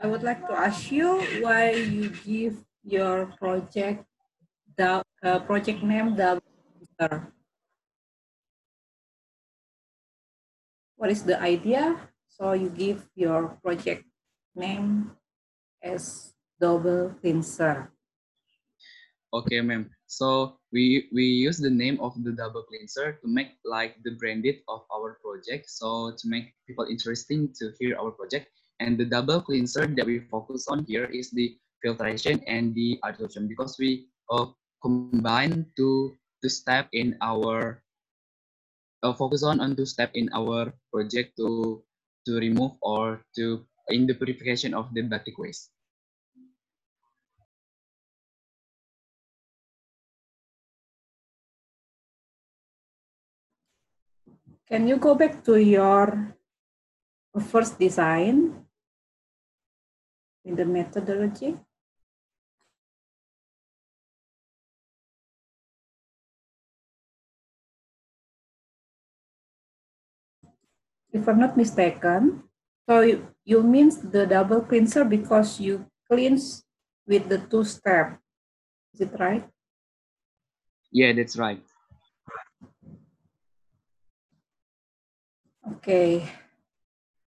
I 0.00 0.06
would 0.06 0.22
like 0.22 0.46
to 0.48 0.52
ask 0.54 0.92
you 0.92 1.20
why 1.42 1.70
you 1.72 2.10
give 2.10 2.64
your 2.84 3.26
project 3.38 4.04
the 4.76 5.02
uh, 5.22 5.40
project 5.40 5.82
name 5.82 6.16
the 6.16 6.40
what 11.04 11.12
is 11.12 11.20
the 11.20 11.36
idea? 11.36 12.00
So 12.32 12.56
you 12.56 12.72
give 12.72 13.04
your 13.12 13.60
project 13.60 14.08
name 14.56 15.12
as 15.84 16.32
double 16.56 17.12
cleanser. 17.20 17.92
Okay, 19.36 19.60
ma'am. 19.60 19.92
So 20.08 20.56
we 20.72 21.12
we 21.12 21.28
use 21.28 21.60
the 21.60 21.68
name 21.68 22.00
of 22.00 22.16
the 22.24 22.32
double 22.32 22.64
cleanser 22.64 23.20
to 23.20 23.26
make 23.28 23.60
like 23.68 24.00
the 24.00 24.16
branded 24.16 24.64
of 24.64 24.88
our 24.88 25.20
project. 25.20 25.68
So 25.68 26.16
to 26.16 26.24
make 26.24 26.56
people 26.64 26.88
interesting 26.88 27.52
to 27.60 27.76
hear 27.76 28.00
our 28.00 28.08
project. 28.08 28.48
And 28.80 28.96
the 28.96 29.04
double 29.04 29.44
cleanser 29.44 29.84
that 29.84 30.08
we 30.08 30.24
focus 30.32 30.72
on 30.72 30.88
here 30.88 31.04
is 31.04 31.28
the 31.36 31.52
filtration 31.84 32.40
and 32.48 32.72
the 32.72 32.96
adsorption 33.04 33.44
because 33.44 33.76
we 33.76 34.08
uh, 34.32 34.56
combine 34.80 35.68
two 35.76 36.16
two 36.40 36.48
step 36.48 36.88
in 36.96 37.20
our 37.20 37.83
uh, 39.04 39.12
focus 39.12 39.44
on 39.44 39.60
on 39.60 39.76
two 39.76 39.84
step 39.84 40.10
in 40.16 40.32
our 40.32 40.72
project 40.88 41.36
to 41.36 41.84
to 42.24 42.40
remove 42.40 42.72
or 42.80 43.20
to 43.36 43.68
in 43.92 44.08
the 44.08 44.16
purification 44.16 44.72
of 44.72 44.88
the 44.96 45.04
batik 45.04 45.36
waste. 45.36 45.68
Can 54.64 54.88
you 54.88 54.96
go 54.96 55.14
back 55.14 55.44
to 55.44 55.60
your 55.60 56.32
first 57.52 57.76
design 57.78 58.64
in 60.42 60.56
the 60.56 60.64
methodology? 60.64 61.60
If 71.14 71.28
I'm 71.30 71.38
not 71.38 71.56
mistaken. 71.56 72.42
So 72.90 73.00
you, 73.00 73.28
you 73.46 73.62
means 73.62 74.02
the 74.02 74.26
double 74.26 74.60
cleanser 74.60 75.04
because 75.06 75.60
you 75.60 75.86
cleanse 76.10 76.66
with 77.06 77.28
the 77.30 77.38
two 77.38 77.64
step. 77.64 78.18
Is 78.92 79.00
it 79.06 79.14
right? 79.18 79.46
Yeah, 80.90 81.12
that's 81.14 81.38
right. 81.38 81.62
Okay. 85.78 86.28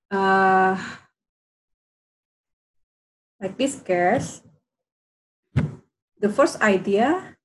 Uh, 0.10 0.78
like 3.42 3.58
this 3.58 3.82
case, 3.82 4.42
the 6.20 6.30
first 6.30 6.62
idea 6.62 7.36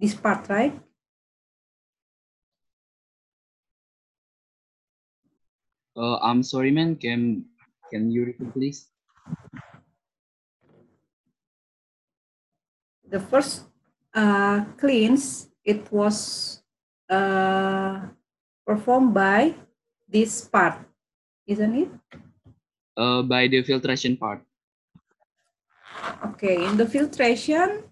this 0.00 0.14
part, 0.14 0.48
right? 0.48 0.80
Uh, 6.00 6.16
I'm 6.24 6.40
sorry, 6.40 6.72
man. 6.72 6.96
Can 6.96 7.44
can 7.92 8.08
you 8.08 8.24
repeat, 8.24 8.48
please? 8.56 8.88
The 13.04 13.20
first 13.20 13.68
uh, 14.16 14.64
cleanse, 14.80 15.52
it 15.60 15.84
was 15.92 16.62
uh, 17.12 18.08
performed 18.64 19.12
by 19.12 19.52
this 20.08 20.40
part, 20.48 20.80
isn't 21.44 21.74
it? 21.76 21.90
Uh, 22.96 23.20
by 23.20 23.44
the 23.52 23.60
filtration 23.60 24.16
part. 24.16 24.40
Okay, 26.32 26.64
in 26.64 26.80
the 26.80 26.88
filtration, 26.88 27.84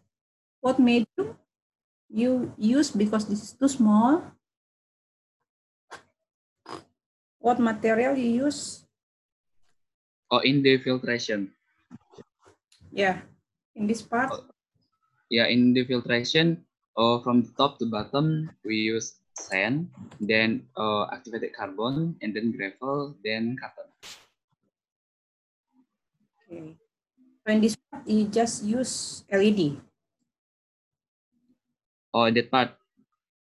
what 0.65 0.81
medium 0.81 1.37
you 2.09 2.57
use 2.57 2.89
because 2.89 3.29
this 3.29 3.43
is 3.43 3.53
too 3.53 3.69
small? 3.69 4.25
What 7.39 7.63
material 7.63 8.19
you 8.19 8.51
use? 8.51 8.83
Oh, 10.31 10.43
in 10.43 10.63
the 10.63 10.77
filtration. 10.79 11.55
Yeah, 12.91 13.23
in 13.75 13.87
this 13.87 14.03
part. 14.03 14.35
Yeah, 15.31 15.47
in 15.47 15.73
the 15.73 15.85
filtration, 15.85 16.65
uh, 16.97 17.21
from 17.21 17.43
the 17.43 17.53
top 17.57 17.79
to 17.79 17.87
bottom, 17.87 18.51
we 18.65 18.77
use 18.91 19.21
sand, 19.39 19.89
then 20.21 20.67
uh, 20.77 21.07
activated 21.13 21.55
carbon, 21.55 22.17
and 22.21 22.35
then 22.35 22.53
gravel, 22.53 23.15
then 23.23 23.57
cotton. 23.61 23.89
Okay. 26.43 26.77
So 27.47 27.53
in 27.53 27.61
this 27.61 27.77
part, 27.77 28.03
you 28.09 28.27
just 28.29 28.65
use 28.65 29.25
LED. 29.31 29.79
Oh, 32.13 32.29
that 32.33 32.51
part. 32.51 32.75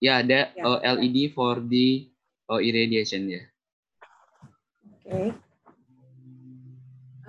Yeah, 0.03 0.21
that 0.27 0.53
Yeah. 0.55 0.67
uh, 0.67 0.79
LED 0.85 1.33
for 1.33 1.59
the 1.63 2.11
uh, 2.51 2.61
irradiation. 2.61 3.31
Yeah. 3.31 3.47
Okay. 5.07 5.33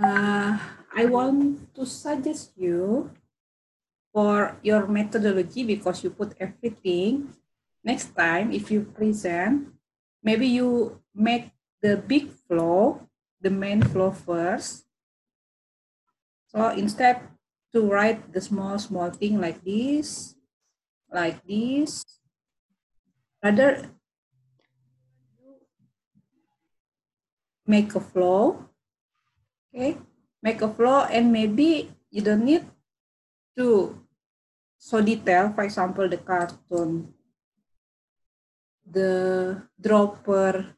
Uh, 0.02 0.58
I 0.96 1.06
want 1.06 1.74
to 1.76 1.86
suggest 1.86 2.54
you 2.58 3.12
for 4.14 4.58
your 4.64 4.88
methodology 4.88 5.64
because 5.64 6.04
you 6.04 6.10
put 6.10 6.36
everything. 6.40 7.34
Next 7.84 8.16
time, 8.16 8.52
if 8.52 8.70
you 8.72 8.84
present, 8.84 9.74
maybe 10.24 10.48
you 10.48 11.00
make 11.16 11.52
the 11.82 11.96
big 11.98 12.32
flow, 12.48 13.08
the 13.40 13.50
main 13.50 13.82
flow 13.82 14.12
first. 14.12 14.86
So 16.48 16.70
instead 16.70 17.22
to 17.74 17.86
write 17.90 18.34
the 18.34 18.42
small, 18.42 18.80
small 18.80 19.12
thing 19.12 19.40
like 19.40 19.64
this, 19.64 20.36
like 21.12 21.46
this, 21.48 22.04
rather 23.44 23.90
make 27.68 27.94
a 27.96 28.00
flow. 28.00 28.66
Okay 29.70 29.98
make 30.42 30.62
a 30.62 30.70
flow 30.70 31.04
and 31.10 31.32
maybe 31.32 31.92
you 32.10 32.22
don't 32.22 32.46
need 32.46 32.64
to 33.58 33.98
so 34.78 35.02
detail 35.02 35.52
for 35.54 35.64
example 35.66 36.08
the 36.08 36.18
cartoon 36.18 37.14
the 38.88 39.62
dropper. 39.82 40.78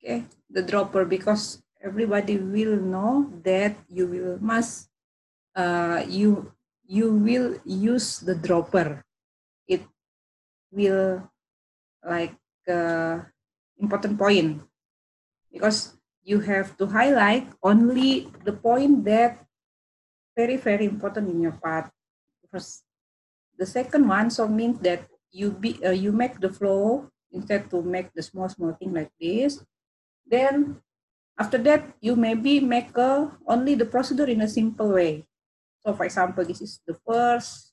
Okay 0.00 0.24
the 0.48 0.62
dropper 0.62 1.04
because 1.04 1.60
everybody 1.82 2.38
will 2.38 2.80
know 2.80 3.28
that 3.44 3.76
you 3.88 4.06
will 4.06 4.38
must 4.40 4.88
uh, 5.54 6.02
you 6.08 6.52
you 6.86 7.12
will 7.12 7.60
use 7.64 8.20
the 8.20 8.34
dropper. 8.34 9.04
It 9.68 9.82
will 10.72 11.28
like 12.04 12.36
uh, 12.68 13.24
important 13.80 14.16
point 14.16 14.60
because 15.54 15.94
you 16.26 16.42
have 16.42 16.74
to 16.74 16.90
highlight 16.90 17.46
only 17.62 18.26
the 18.42 18.50
point 18.50 19.06
that 19.06 19.46
very 20.34 20.58
very 20.58 20.84
important 20.84 21.30
in 21.30 21.38
your 21.38 21.54
part. 21.62 21.94
First 22.50 22.82
the 23.54 23.66
second 23.66 24.10
one 24.10 24.34
so 24.34 24.50
means 24.50 24.82
that 24.82 25.06
you 25.30 25.54
be 25.54 25.78
uh, 25.86 25.94
you 25.94 26.10
make 26.10 26.42
the 26.42 26.50
flow 26.50 27.06
instead 27.30 27.70
to 27.70 27.86
make 27.86 28.10
the 28.18 28.22
small 28.26 28.50
small 28.50 28.74
thing 28.74 28.90
like 28.90 29.14
this. 29.22 29.62
Then 30.26 30.82
after 31.38 31.58
that 31.62 31.94
you 32.02 32.18
maybe 32.18 32.58
make 32.58 32.90
a, 32.98 33.30
only 33.46 33.78
the 33.78 33.86
procedure 33.86 34.26
in 34.26 34.42
a 34.42 34.50
simple 34.50 34.90
way. 34.90 35.22
So 35.86 35.94
for 35.94 36.04
example 36.04 36.42
this 36.42 36.60
is 36.60 36.82
the 36.82 36.98
first 37.06 37.70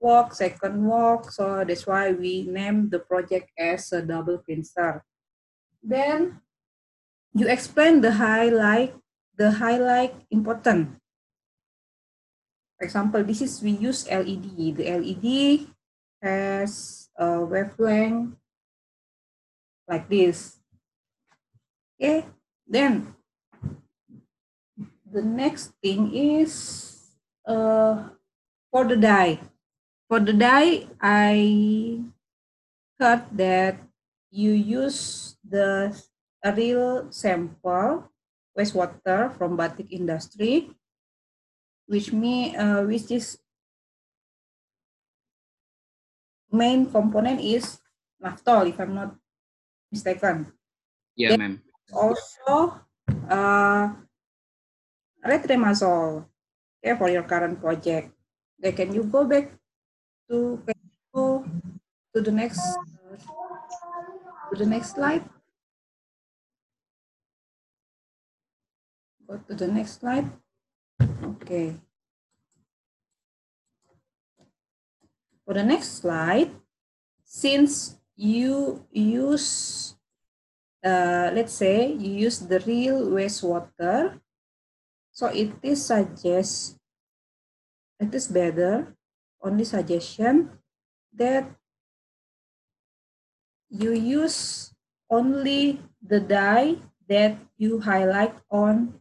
walk 0.00 0.34
second 0.34 0.82
walk. 0.82 1.30
So 1.30 1.62
that's 1.62 1.86
why 1.86 2.10
we 2.10 2.42
name 2.42 2.90
the 2.90 2.98
project 2.98 3.54
as 3.54 3.92
a 3.92 4.02
double 4.02 4.38
cleanser. 4.38 5.04
Then 5.82 6.40
you 7.34 7.46
explain 7.46 8.00
the 8.00 8.12
highlight 8.18 8.94
the 9.36 9.50
highlight 9.56 10.14
important. 10.30 11.00
For 12.76 12.84
example 12.84 13.24
this 13.24 13.40
is 13.40 13.62
we 13.62 13.72
use 13.72 14.04
led 14.08 14.26
the 14.26 14.84
led 14.84 15.66
has 16.22 17.08
a 17.16 17.40
wavelength 17.40 18.36
like 19.88 20.08
this. 20.08 20.60
Okay 21.96 22.24
then 22.68 23.14
the 25.10 25.22
next 25.22 25.72
thing 25.82 26.14
is 26.14 26.96
uh, 27.46 28.12
for 28.70 28.84
the 28.84 28.96
dye. 28.96 29.40
For 30.08 30.20
the 30.20 30.34
dye 30.34 30.86
i 31.00 32.02
heard 32.98 33.24
that 33.32 33.80
you 34.30 34.52
use 34.52 35.36
the 35.40 35.94
a 36.44 36.54
real 36.54 37.10
sample 37.12 38.10
wastewater 38.56 39.32
from 39.36 39.56
batik 39.56 39.92
industry, 39.92 40.70
which 41.86 42.12
me 42.12 42.56
uh, 42.56 42.82
which 42.84 43.10
is 43.10 43.38
main 46.52 46.90
component 46.90 47.40
is 47.40 47.80
naphthol, 48.22 48.68
if 48.68 48.78
I'm 48.80 48.94
not 48.94 49.16
mistaken. 49.92 50.52
Yeah, 51.16 51.30
Then- 51.30 51.40
ma'am. 51.40 51.62
Also, 51.92 52.80
uh, 53.30 53.86
retrimazole, 55.24 56.26
okay, 56.82 56.94
for 56.98 57.08
your 57.08 57.24
current 57.24 57.60
project. 57.60 58.12
Okay, 58.60 58.72
can 58.72 58.92
you 58.94 59.04
go 59.04 59.24
back 59.24 59.52
to 60.30 60.60
go 61.14 61.44
to 62.14 62.18
the 62.20 62.32
next 62.32 62.60
uh, 62.60 63.16
to 64.50 64.56
the 64.56 64.66
next 64.66 64.94
slide? 64.94 65.24
Go 69.30 69.38
to 69.46 69.54
the 69.54 69.70
next 69.70 70.02
slide. 70.02 70.26
Okay. 71.38 71.78
For 75.46 75.54
the 75.54 75.62
next 75.62 76.02
slide, 76.02 76.50
since 77.22 77.94
you 78.18 78.82
use, 78.90 79.94
uh, 80.82 81.30
let's 81.30 81.54
say 81.54 81.94
you 81.94 82.26
use 82.26 82.42
the 82.42 82.58
real 82.66 83.06
wastewater, 83.06 84.18
so 85.14 85.30
it 85.30 85.54
is 85.62 85.86
suggest, 85.86 86.74
it 88.02 88.10
is 88.10 88.26
better, 88.26 88.98
only 89.38 89.62
suggestion 89.62 90.58
that 91.14 91.46
you 93.70 93.94
use 93.94 94.74
only 95.08 95.78
the 96.02 96.18
dye 96.18 96.82
that 97.06 97.38
you 97.56 97.78
highlight 97.78 98.34
on 98.50 98.99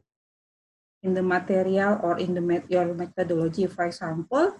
in 1.03 1.13
the 1.13 1.23
material 1.23 1.99
or 2.03 2.19
in 2.19 2.33
the 2.35 2.41
met 2.41 2.67
your 2.69 2.93
methodology. 2.93 3.67
For 3.67 3.85
example, 3.85 4.59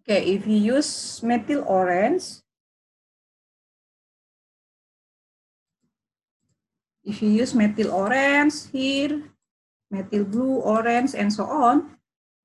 okay, 0.00 0.24
if 0.24 0.46
you 0.46 0.76
use 0.78 1.22
methyl 1.22 1.64
orange, 1.68 2.40
if 7.04 7.20
you 7.20 7.28
use 7.28 7.54
methyl 7.54 7.92
orange 7.92 8.70
here, 8.72 9.22
methyl 9.90 10.24
blue, 10.24 10.64
orange, 10.64 11.14
and 11.14 11.32
so 11.32 11.44
on, 11.44 11.96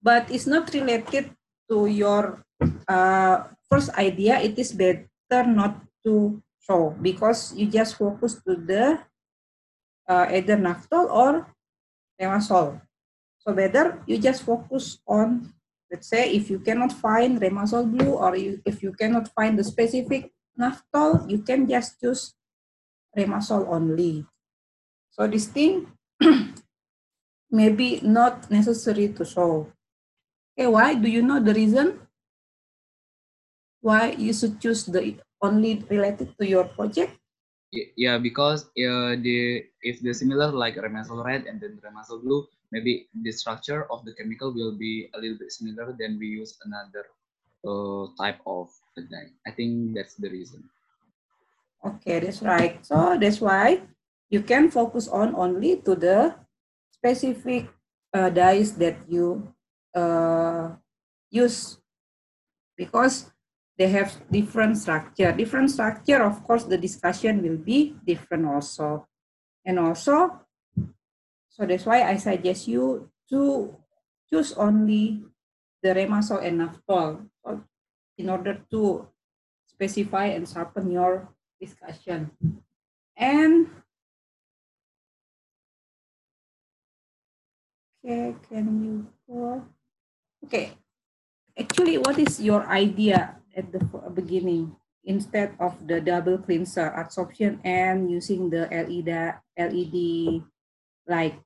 but 0.04 0.28
it's 0.30 0.47
not 0.47 0.73
related 0.73 1.32
to 1.71 1.88
your 1.88 2.43
uh, 2.88 3.47
first 3.69 3.91
idea, 3.95 4.39
it 4.39 4.60
is 4.60 4.71
better 4.76 5.47
not 5.47 5.80
to 6.04 6.41
show 6.60 6.95
because 7.02 7.56
you 7.56 7.67
just 7.67 7.95
focus 7.95 8.36
to 8.43 8.56
the 8.56 9.00
uh, 10.08 10.28
either 10.32 10.56
naphthol 10.56 11.08
or 11.08 11.47
Remasol. 12.19 12.82
So 13.39 13.53
better 13.53 14.03
you 14.06 14.17
just 14.17 14.43
focus 14.43 14.99
on, 15.08 15.53
let's 15.91 16.08
say, 16.10 16.32
if 16.32 16.49
you 16.49 16.60
cannot 16.60 16.91
find 16.91 17.39
Remasol 17.39 17.89
blue 17.89 18.13
or 18.13 18.36
you, 18.36 18.62
if 18.65 18.84
you 18.84 18.91
cannot 18.91 19.30
find 19.34 19.58
the 19.58 19.63
specific 19.63 20.32
naphthol, 20.60 21.30
you 21.30 21.39
can 21.39 21.67
just 21.67 21.99
choose 21.99 22.34
Remasol 23.17 23.67
only. 23.69 24.25
So 25.12 25.27
this 25.27 25.47
thing 25.47 25.88
maybe 27.51 28.01
not 28.03 28.51
necessary 28.51 29.10
to 29.13 29.25
show. 29.25 29.71
Okay, 30.58 30.67
why? 30.67 30.95
Do 30.95 31.08
you 31.08 31.21
know 31.21 31.39
the 31.39 31.53
reason? 31.53 32.08
why 33.82 34.12
you 34.17 34.34
should 34.34 34.60
choose 34.60 34.86
the 34.86 35.15
only 35.41 35.84
related 35.89 36.36
to 36.39 36.47
your 36.47 36.65
project? 36.65 37.15
Yeah, 37.71 38.17
because 38.17 38.63
uh, 38.80 39.19
the 39.19 39.67
if 39.84 39.99
the 39.99 40.13
similar 40.13 40.47
like 40.51 40.75
Remazol 40.75 41.23
red 41.25 41.45
and 41.47 41.60
then 41.60 41.82
Remazol 41.84 42.23
blue, 42.23 42.47
maybe 42.71 43.10
the 43.13 43.32
structure 43.32 43.84
of 43.91 44.06
the 44.06 44.13
chemical 44.15 44.53
will 44.53 44.71
be 44.71 45.10
a 45.13 45.19
little 45.19 45.38
bit 45.38 45.51
similar. 45.51 45.91
Then 45.91 46.17
we 46.17 46.27
use 46.27 46.58
another 46.63 47.12
uh, 47.67 48.08
type 48.15 48.39
of 48.47 48.71
dye. 48.95 49.36
I 49.45 49.51
think 49.51 49.95
that's 49.95 50.15
the 50.15 50.30
reason. 50.30 50.69
Okay, 51.84 52.19
that's 52.19 52.41
right. 52.41 52.84
So 52.86 53.17
that's 53.19 53.39
why 53.41 53.84
you 54.30 54.41
can 54.41 54.69
focus 54.71 55.08
on 55.08 55.36
only 55.36 55.77
to 55.84 55.95
the 55.95 56.36
specific 56.91 57.69
uh, 58.13 58.30
dyes 58.30 58.75
that 58.77 58.97
you 59.08 59.53
uh, 59.95 60.75
use 61.30 61.77
because 62.75 63.32
they 63.77 63.89
have 63.93 64.09
different 64.31 64.77
structure. 64.77 65.31
Different 65.31 65.69
structure, 65.69 66.23
of 66.25 66.43
course, 66.43 66.65
the 66.65 66.77
discussion 66.77 67.41
will 67.41 67.57
be 67.57 67.95
different 68.05 68.45
also. 68.45 69.07
And 69.65 69.77
also, 69.79 70.41
so 71.49 71.65
that's 71.65 71.85
why 71.85 72.03
I 72.03 72.17
suggest 72.17 72.67
you 72.67 73.09
to 73.29 73.75
choose 74.29 74.53
only 74.53 75.23
the 75.83 75.93
Remazol 75.93 76.43
and 76.43 76.61
Naphthol 76.61 77.29
in 78.17 78.29
order 78.29 78.65
to 78.71 79.07
specify 79.67 80.33
and 80.33 80.49
sharpen 80.49 80.89
your 80.89 81.29
discussion. 81.61 82.31
And 83.15 83.69
okay, 88.01 88.33
can 88.49 88.65
you 88.81 89.07
go? 89.29 89.65
Okay, 90.45 90.73
actually, 91.57 91.97
what 91.97 92.17
is 92.17 92.41
your 92.41 92.65
idea 92.65 93.37
at 93.57 93.73
the 93.73 93.81
beginning 94.13 94.77
instead 95.03 95.57
of 95.59 95.73
the 95.89 95.99
double 95.99 96.37
cleanser 96.37 96.93
adsorption 96.93 97.57
and 97.65 98.07
using 98.07 98.53
the 98.53 98.69
LED 98.69 99.09
LED 99.57 99.97
light? 101.09 101.41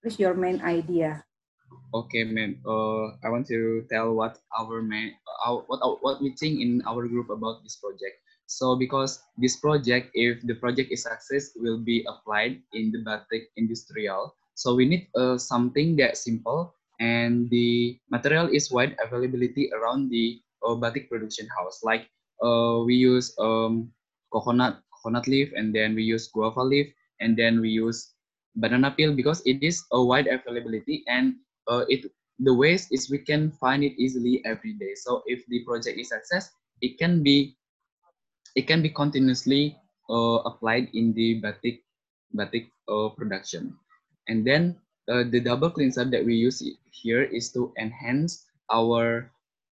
What's 0.00 0.22
your 0.22 0.32
main 0.38 0.62
idea? 0.62 1.26
Okay, 1.90 2.22
ma'am. 2.22 2.62
Uh, 2.62 3.18
I 3.26 3.28
want 3.28 3.50
to 3.50 3.84
tell 3.90 4.14
what 4.14 4.38
our 4.54 4.80
main, 4.80 5.18
uh, 5.44 5.58
what 5.66 5.82
what 6.00 6.22
we 6.22 6.30
think 6.38 6.62
in 6.62 6.80
our 6.86 7.04
group 7.10 7.28
about 7.28 7.66
this 7.66 7.76
project. 7.82 8.22
So 8.46 8.74
because 8.74 9.22
this 9.38 9.58
project, 9.58 10.10
if 10.14 10.42
the 10.42 10.58
project 10.58 10.90
is 10.90 11.06
success, 11.06 11.54
will 11.54 11.78
be 11.78 12.06
applied 12.06 12.62
in 12.74 12.90
the 12.90 13.02
batik 13.02 13.50
industrial. 13.54 14.34
So 14.54 14.74
we 14.74 14.86
need 14.86 15.06
uh, 15.14 15.38
something 15.38 15.94
that 16.02 16.18
simple 16.18 16.74
and 16.98 17.48
the 17.48 17.98
material 18.10 18.50
is 18.50 18.70
wide 18.70 18.94
availability 18.98 19.70
around 19.72 20.10
the 20.10 20.42
uh, 20.66 20.74
batik 20.74 21.08
production 21.08 21.48
house. 21.56 21.80
Like 21.82 22.08
uh, 22.42 22.82
we 22.84 22.94
use 22.94 23.34
um, 23.38 23.92
coconut 24.32 24.80
coconut 24.92 25.26
leaf 25.26 25.52
and 25.56 25.74
then 25.74 25.94
we 25.94 26.02
use 26.02 26.28
guava 26.28 26.62
leaf 26.62 26.92
and 27.20 27.36
then 27.36 27.60
we 27.60 27.70
use 27.70 28.14
banana 28.56 28.90
peel 28.90 29.14
because 29.14 29.42
it 29.46 29.62
is 29.62 29.84
a 29.92 30.02
wide 30.02 30.26
availability 30.26 31.04
and 31.06 31.34
uh, 31.68 31.84
it 31.88 32.04
the 32.40 32.52
waste 32.52 32.88
is 32.90 33.10
we 33.10 33.18
can 33.18 33.52
find 33.60 33.84
it 33.84 33.92
easily 34.00 34.40
every 34.44 34.72
day. 34.80 34.96
So 34.96 35.22
if 35.26 35.44
the 35.46 35.62
project 35.64 35.98
is 35.98 36.08
success, 36.08 36.50
it 36.80 36.98
can 36.98 37.22
be 37.22 37.56
it 38.56 38.66
can 38.66 38.82
be 38.82 38.88
continuously 38.88 39.76
uh, 40.08 40.42
applied 40.48 40.88
in 40.94 41.12
the 41.12 41.40
batik 41.40 41.84
batik 42.34 42.72
uh, 42.88 43.12
production. 43.14 43.76
And 44.28 44.46
then 44.46 44.76
uh, 45.08 45.24
the 45.28 45.40
double 45.40 45.70
cleanser 45.70 46.04
that 46.04 46.24
we 46.24 46.34
use 46.34 46.62
here 46.90 47.22
is 47.22 47.52
to 47.52 47.72
enhance 47.78 48.46
our 48.72 49.30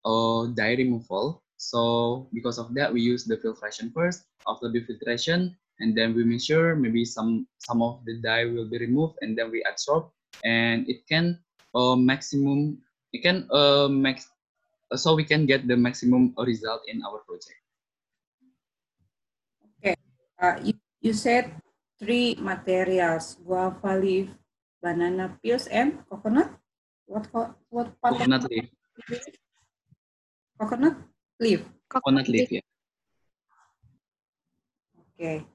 uh, 0.07 0.47
dye 0.55 0.79
removal. 0.79 1.43
So 1.59 2.29
because 2.31 2.57
of 2.57 2.71
that, 2.79 2.93
we 2.93 3.03
use 3.03 3.27
the 3.27 3.35
filtration 3.35 3.91
first. 3.91 4.23
After 4.47 4.71
the 4.71 4.79
filtration, 4.87 5.51
and 5.83 5.91
then 5.91 6.15
we 6.15 6.23
measure 6.23 6.71
maybe 6.79 7.03
some 7.03 7.43
some 7.59 7.83
of 7.83 7.99
the 8.07 8.23
dye 8.23 8.47
will 8.47 8.71
be 8.71 8.79
removed, 8.79 9.19
and 9.19 9.35
then 9.35 9.51
we 9.51 9.59
adsorb, 9.67 10.07
and 10.47 10.87
it 10.87 11.03
can 11.11 11.43
uh, 11.75 11.99
maximum 11.99 12.79
it 13.11 13.19
can 13.27 13.43
uh, 13.51 13.91
max 13.91 14.31
so 14.95 15.19
we 15.19 15.27
can 15.27 15.43
get 15.43 15.67
the 15.67 15.75
maximum 15.75 16.31
result 16.39 16.87
in 16.87 17.03
our 17.03 17.19
project. 17.27 17.59
Uh, 20.37 20.53
you, 20.61 20.73
you 21.01 21.13
said 21.17 21.49
three 21.97 22.37
materials, 22.37 23.41
guava 23.41 23.97
leaf, 23.97 24.29
banana 24.77 25.33
peels, 25.41 25.65
and 25.65 25.97
coconut. 26.05 26.53
What 27.09 27.25
what 27.73 27.89
part 27.99 28.21
coconut 28.21 28.45
leaf? 28.45 28.69
Coconut 30.57 30.97
leaf. 31.39 31.61
Coconut 31.87 32.27
leaf, 32.27 32.49
yeah. 32.49 32.65
Okay. 35.13 35.45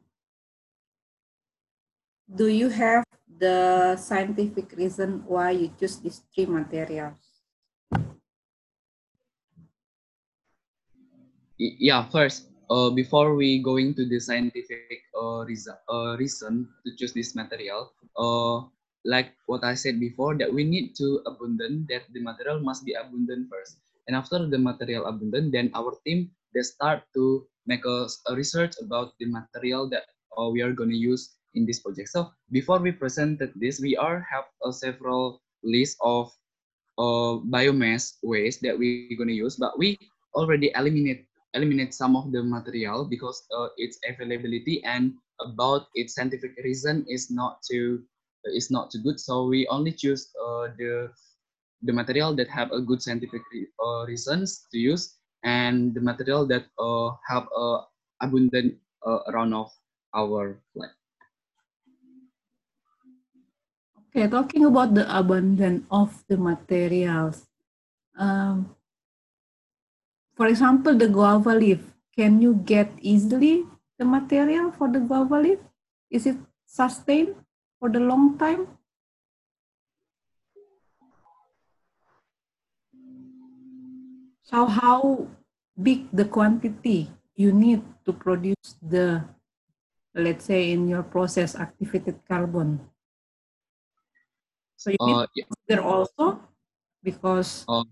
Do 2.31 2.47
you 2.47 2.71
have 2.71 3.05
the 3.27 3.99
scientific 3.99 4.73
reason 4.79 5.27
why 5.27 5.51
you 5.59 5.75
choose 5.75 5.99
these 5.99 6.23
three 6.31 6.47
materials? 6.47 7.19
Yeah, 11.59 12.07
first, 12.11 12.51
uh, 12.71 12.91
before 12.91 13.35
we 13.35 13.63
going 13.63 13.95
to 13.95 14.07
the 14.07 14.19
scientific 14.19 15.03
uh, 15.15 15.45
reason, 15.45 15.75
uh, 15.91 16.17
reason 16.19 16.69
to 16.87 16.95
choose 16.97 17.13
this 17.13 17.35
material, 17.35 17.93
uh, 18.19 18.67
like 19.05 19.35
what 19.47 19.63
I 19.63 19.75
said 19.75 20.01
before, 20.01 20.39
that 20.39 20.51
we 20.53 20.65
need 20.65 20.95
to 20.97 21.23
abundant, 21.27 21.87
that 21.91 22.03
the 22.15 22.23
material 22.23 22.61
must 22.61 22.87
be 22.87 22.95
abundant 22.95 23.51
first. 23.51 23.79
And 24.07 24.17
after 24.17 24.47
the 24.49 24.59
material 24.59 25.07
abundant, 25.07 25.53
then 25.53 25.71
our 25.75 25.95
team, 26.07 26.31
they 26.55 26.63
start 26.63 27.03
to 27.15 27.47
make 27.67 27.85
a, 27.85 28.09
a 28.29 28.35
research 28.35 28.75
about 28.83 29.13
the 29.19 29.27
material 29.27 29.89
that 29.91 30.05
uh, 30.39 30.49
we 30.49 30.63
are 30.63 30.73
going 30.73 30.91
to 30.91 30.97
use 30.97 31.37
in 31.55 31.67
this 31.67 31.81
project. 31.81 32.09
So 32.09 32.31
before 32.51 32.79
we 32.79 32.93
presented 32.93 33.53
this, 33.55 33.81
we 33.81 33.97
are 33.97 34.27
have 34.31 34.45
a 34.65 34.73
several 34.73 35.41
list 35.63 35.97
of 36.03 36.33
uh, 36.99 37.41
biomass 37.49 38.19
waste 38.23 38.63
that 38.63 38.79
we're 38.79 39.17
going 39.17 39.29
to 39.29 39.35
use, 39.35 39.57
but 39.57 39.79
we 39.79 39.99
already 40.35 40.73
eliminate 40.75 41.27
eliminate 41.55 41.93
some 41.93 42.17
of 42.17 42.33
the 42.33 42.43
material 42.43 43.05
because 43.05 43.45
uh, 43.53 43.69
its 43.77 43.99
availability 44.09 44.83
and 44.85 45.13
about 45.41 45.89
its 45.95 46.15
scientific 46.15 46.57
reason 46.65 47.05
is 47.09 47.31
not 47.31 47.61
too 47.63 48.03
is 48.57 48.71
not 48.71 48.91
too 48.91 49.03
good. 49.03 49.21
So 49.21 49.47
we 49.47 49.67
only 49.69 49.93
choose 49.93 50.33
uh, 50.41 50.69
the 50.79 51.13
the 51.83 51.93
material 51.93 52.35
that 52.37 52.49
have 52.49 52.71
a 52.73 52.81
good 52.81 53.03
scientific 53.03 53.43
uh, 53.83 54.07
reasons 54.07 54.67
to 54.71 54.79
use 54.79 55.19
and 55.45 55.95
the 55.95 56.01
material 56.01 56.47
that 56.47 56.67
uh, 56.79 57.11
have 57.27 57.47
a 57.57 57.67
abundant 58.23 58.79
uh, 59.07 59.19
around 59.29 59.53
of 59.53 59.71
our 60.15 60.63
flight. 60.73 60.95
Okay, 64.09 64.29
talking 64.29 64.65
about 64.65 64.95
the 64.95 65.09
abundance 65.09 65.85
of 65.91 66.23
the 66.29 66.37
materials. 66.37 67.49
Um, 68.17 68.77
for 70.37 70.47
example, 70.47 70.95
the 70.95 71.09
guava 71.09 71.55
leaf, 71.55 71.81
can 72.15 72.41
you 72.41 72.61
get 72.65 72.93
easily 73.01 73.65
the 73.99 74.05
material 74.05 74.71
for 74.71 74.89
the 74.93 75.01
guava 75.01 75.41
leaf? 75.41 75.59
Is 76.11 76.27
it 76.27 76.37
sustained 76.67 77.35
for 77.81 77.89
the 77.89 78.01
long 78.01 78.37
time? 78.39 78.69
So 84.53 84.69
how 84.69 85.33
big 85.81 86.13
the 86.13 86.29
quantity 86.29 87.09
you 87.33 87.57
need 87.57 87.81
to 88.05 88.13
produce 88.13 88.77
the, 88.85 89.25
let's 90.13 90.45
say 90.45 90.77
in 90.77 90.85
your 90.93 91.03
process, 91.03 91.57
activated 91.57 92.21
carbon? 92.29 92.85
So 94.77 94.93
you 94.93 95.01
need 95.01 95.25
uh, 95.25 95.27
yeah. 95.33 95.45
to 95.49 95.57
consider 95.57 95.83
also 95.89 96.27
because 97.03 97.65
uh, 97.67 97.89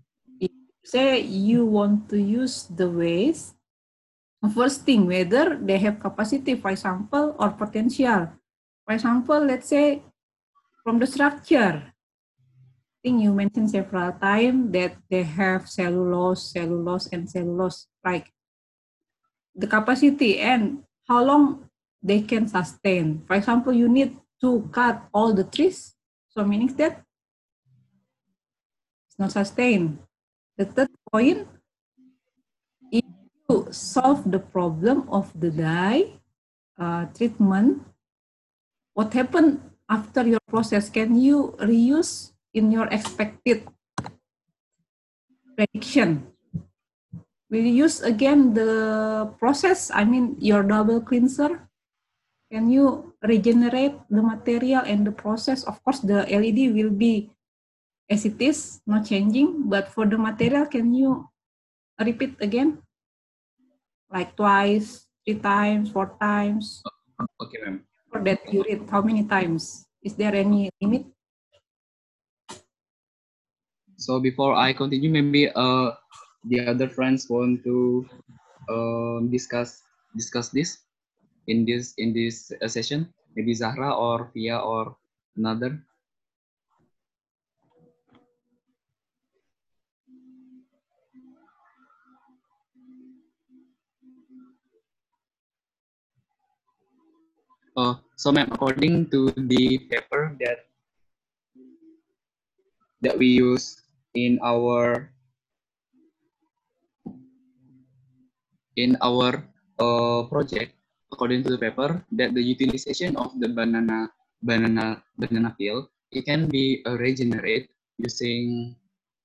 say 0.85 1.25
you 1.25 1.65
want 1.65 2.09
to 2.13 2.21
use 2.21 2.69
the 2.69 2.85
waste, 2.85 3.57
first 4.53 4.85
thing 4.85 5.07
whether 5.07 5.57
they 5.57 5.79
have 5.81 5.97
capacity, 5.97 6.53
for 6.61 6.69
example, 6.69 7.33
or 7.41 7.49
potential. 7.57 8.29
For 8.85 8.93
example, 8.93 9.39
let's 9.41 9.65
say 9.65 10.03
from 10.83 10.99
the 10.99 11.07
structure, 11.07 11.90
think 13.01 13.21
you 13.21 13.33
mentioned 13.33 13.69
several 13.69 14.13
times 14.13 14.71
that 14.71 14.95
they 15.09 15.23
have 15.23 15.69
cellulose, 15.69 16.53
cellulose, 16.53 17.07
and 17.09 17.29
cellulose, 17.29 17.87
like 18.05 18.31
the 19.55 19.67
capacity 19.67 20.39
and 20.39 20.83
how 21.07 21.23
long 21.23 21.69
they 22.01 22.21
can 22.21 22.47
sustain. 22.47 23.21
For 23.27 23.35
example, 23.35 23.73
you 23.73 23.89
need 23.89 24.17
to 24.41 24.69
cut 24.71 25.01
all 25.13 25.33
the 25.33 25.43
trees, 25.43 25.93
so 26.29 26.45
meaning 26.45 26.73
that 26.77 27.03
it's 29.07 29.17
not 29.19 29.31
sustained. 29.31 29.99
The 30.57 30.65
third 30.65 30.89
point, 31.11 31.47
if 32.91 33.05
you 33.49 33.67
solve 33.71 34.29
the 34.29 34.39
problem 34.39 35.09
of 35.09 35.33
the 35.39 35.49
dye 35.49 36.21
uh, 36.77 37.05
treatment, 37.17 37.81
what 38.93 39.13
happened 39.13 39.61
after 39.89 40.25
your 40.25 40.41
process? 40.47 40.89
Can 40.89 41.19
you 41.19 41.55
reuse 41.59 42.30
in 42.53 42.71
your 42.71 42.87
expected 42.87 43.67
prediction? 45.55 46.31
will 47.51 47.67
you 47.67 47.83
use 47.83 47.99
again 47.99 48.55
the 48.55 49.27
process, 49.37 49.91
I 49.93 50.07
mean 50.07 50.39
your 50.39 50.63
double 50.63 51.03
cleanser? 51.03 51.67
Can 52.47 52.71
you 52.71 53.13
regenerate 53.23 53.95
the 54.09 54.23
material 54.23 54.83
and 54.87 55.05
the 55.05 55.11
process? 55.11 55.63
Of 55.67 55.83
course, 55.83 55.99
the 55.99 56.23
LED 56.27 56.71
will 56.71 56.91
be 56.91 57.29
as 58.09 58.25
it 58.25 58.39
is, 58.39 58.79
not 58.87 59.07
changing, 59.07 59.69
but 59.69 59.87
for 59.87 60.07
the 60.07 60.17
material, 60.17 60.65
can 60.65 60.95
you 60.95 61.27
repeat 61.99 62.35
again? 62.39 62.79
Like 64.11 64.35
twice, 64.35 65.07
three 65.23 65.39
times, 65.39 65.91
four 65.91 66.15
times? 66.19 66.83
Okay, 67.39 67.59
ma'am. 67.63 67.87
For 68.11 68.19
that 68.19 68.43
you 68.51 68.63
read, 68.67 68.83
how 68.91 68.99
many 68.99 69.23
times? 69.23 69.87
Is 70.03 70.15
there 70.15 70.35
any 70.35 70.67
limit? 70.81 71.07
So 74.01 74.17
before 74.17 74.57
I 74.57 74.73
continue, 74.73 75.13
maybe 75.13 75.53
uh 75.53 75.93
the 76.49 76.65
other 76.65 76.89
friends 76.89 77.29
want 77.29 77.61
to 77.69 78.09
um 78.65 79.29
discuss 79.29 79.85
discuss 80.17 80.49
this 80.49 80.81
in 81.45 81.69
this 81.69 81.93
in 82.01 82.09
this 82.09 82.49
uh, 82.49 82.65
session. 82.65 83.13
Maybe 83.37 83.53
Zahra 83.53 83.93
or 83.93 84.33
Via 84.33 84.57
or 84.57 84.97
another. 85.37 85.77
Uh, 97.77 98.01
so 98.17 98.33
ma'am, 98.33 98.49
according 98.51 99.13
to 99.13 99.29
the 99.37 99.77
paper 99.93 100.35
that 100.41 100.65
that 103.05 103.13
we 103.13 103.29
use 103.29 103.80
in 104.15 104.39
our 104.43 105.09
in 108.75 108.95
our 109.01 109.43
uh, 109.79 110.23
project, 110.31 110.75
according 111.11 111.43
to 111.43 111.51
the 111.51 111.59
paper, 111.59 112.03
that 112.15 112.33
the 112.33 112.41
utilization 112.41 113.15
of 113.15 113.35
the 113.39 113.49
banana 113.49 114.09
banana 114.41 115.03
banana 115.17 115.53
peel 115.57 115.91
it 116.11 116.25
can 116.25 116.47
be 116.47 116.83
uh, 116.85 116.97
regenerate 116.97 117.71
using 117.97 118.75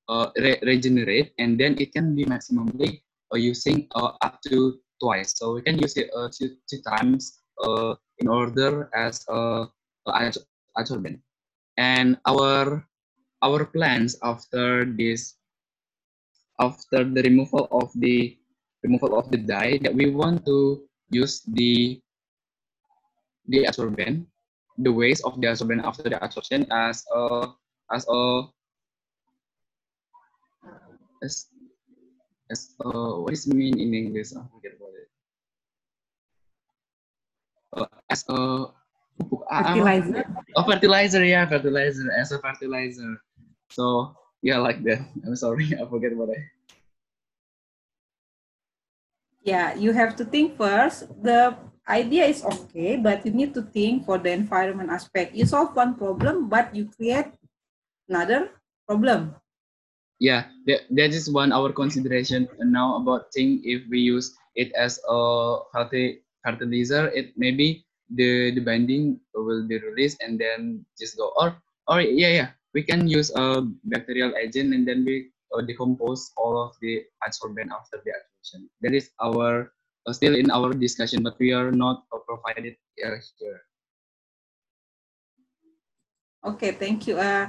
uh, 0.08 0.30
re 0.38 0.58
regenerate 0.62 1.34
and 1.38 1.58
then 1.58 1.74
it 1.78 1.92
can 1.92 2.14
be 2.14 2.24
maximally 2.24 3.02
uh, 3.34 3.38
using 3.38 3.88
uh, 3.94 4.14
up 4.22 4.38
to 4.46 4.78
twice. 5.02 5.34
So 5.36 5.54
we 5.54 5.62
can 5.62 5.78
use 5.78 5.96
it 5.96 6.10
uh, 6.14 6.28
two, 6.30 6.56
two 6.70 6.80
times 6.86 7.42
uh, 7.62 7.94
in 8.18 8.28
order 8.28 8.88
as 8.94 9.24
a, 9.28 9.66
a 10.06 10.32
adsorbent. 10.78 11.20
And 11.76 12.16
our 12.26 12.86
our 13.42 13.64
plans 13.64 14.16
after 14.22 14.84
this 14.84 15.36
after 16.60 17.04
the 17.04 17.22
removal 17.22 17.68
of 17.70 17.92
the 18.00 18.36
removal 18.82 19.18
of 19.18 19.30
the 19.30 19.36
dye 19.36 19.78
that 19.82 19.92
we 19.92 20.08
want 20.08 20.44
to 20.46 20.84
use 21.10 21.42
the 21.52 22.00
the 23.48 23.64
adsorbent 23.68 24.24
the 24.78 24.92
waste 24.92 25.24
of 25.24 25.40
the 25.40 25.48
absorbent 25.48 25.84
after 25.84 26.08
the 26.08 26.18
absorption 26.24 26.64
as 26.72 27.04
a 27.12 27.52
as 27.92 28.04
a 28.08 28.20
as 31.22 31.48
as 32.50 32.74
a 32.80 32.88
what 33.20 33.32
is 33.32 33.46
mean 33.46 33.78
in 33.78 33.94
English? 33.94 34.32
I 34.32 34.42
forget 34.54 34.78
about 34.78 34.94
it. 34.94 35.08
Uh, 37.74 37.90
as 38.10 38.24
a 38.28 38.70
Fertilizer? 39.48 40.24
Oh, 40.56 40.64
fertilizer, 40.64 41.24
yeah, 41.24 41.46
fertilizer 41.48 42.10
as 42.12 42.32
a 42.32 42.38
fertilizer. 42.38 43.16
So 43.70 44.14
yeah, 44.42 44.58
like 44.58 44.82
that. 44.84 45.02
I'm 45.26 45.36
sorry, 45.36 45.72
I 45.80 45.84
forget 45.88 46.16
what 46.16 46.30
I. 46.30 46.40
Yeah, 49.46 49.74
you 49.78 49.92
have 49.92 50.16
to 50.18 50.24
think 50.26 50.58
first. 50.58 51.06
The 51.22 51.54
idea 51.86 52.26
is 52.26 52.42
okay, 52.42 52.98
but 52.98 53.24
you 53.24 53.30
need 53.30 53.54
to 53.54 53.62
think 53.62 54.04
for 54.04 54.18
the 54.18 54.34
environment 54.34 54.90
aspect. 54.90 55.34
You 55.38 55.46
solve 55.46 55.74
one 55.76 55.94
problem, 55.94 56.48
but 56.50 56.74
you 56.74 56.90
create 56.90 57.30
another 58.08 58.50
problem. 58.86 59.36
Yeah, 60.18 60.50
that, 60.66 60.88
that 60.90 61.12
is 61.12 61.30
one 61.30 61.52
our 61.52 61.70
consideration 61.72 62.48
now 62.58 62.96
about 62.96 63.30
think 63.32 63.62
if 63.64 63.86
we 63.86 64.00
use 64.00 64.34
it 64.56 64.72
as 64.72 64.98
a 65.06 65.60
healthy 65.74 66.24
fertilizer, 66.42 67.12
it 67.14 67.36
maybe 67.36 67.86
the 68.10 68.54
the 68.54 68.62
binding 68.62 69.20
will 69.34 69.66
be 69.66 69.78
released 69.78 70.22
and 70.22 70.38
then 70.40 70.86
just 70.98 71.18
go 71.18 71.34
or 71.36 71.58
or 71.86 72.00
yeah 72.00 72.32
yeah 72.32 72.50
we 72.76 72.84
can 72.84 73.08
use 73.08 73.32
a 73.32 73.64
bacterial 73.88 74.36
agent 74.36 74.76
and 74.76 74.84
then 74.84 75.00
we 75.08 75.32
uh, 75.56 75.64
decompose 75.64 76.36
all 76.36 76.60
of 76.60 76.76
the 76.84 77.00
adsorbent 77.24 77.72
after 77.72 77.96
the 78.04 78.12
adsorption. 78.12 78.68
That 78.84 78.92
is 78.92 79.08
our 79.16 79.72
uh, 80.04 80.12
still 80.12 80.36
in 80.36 80.52
our 80.52 80.76
discussion, 80.76 81.24
but 81.24 81.40
we 81.40 81.56
are 81.56 81.72
not 81.72 82.04
uh, 82.12 82.20
provided 82.28 82.76
uh, 83.00 83.16
here. 83.40 83.64
Okay, 86.44 86.76
thank 86.76 87.08
you. 87.08 87.16
Uh, 87.16 87.48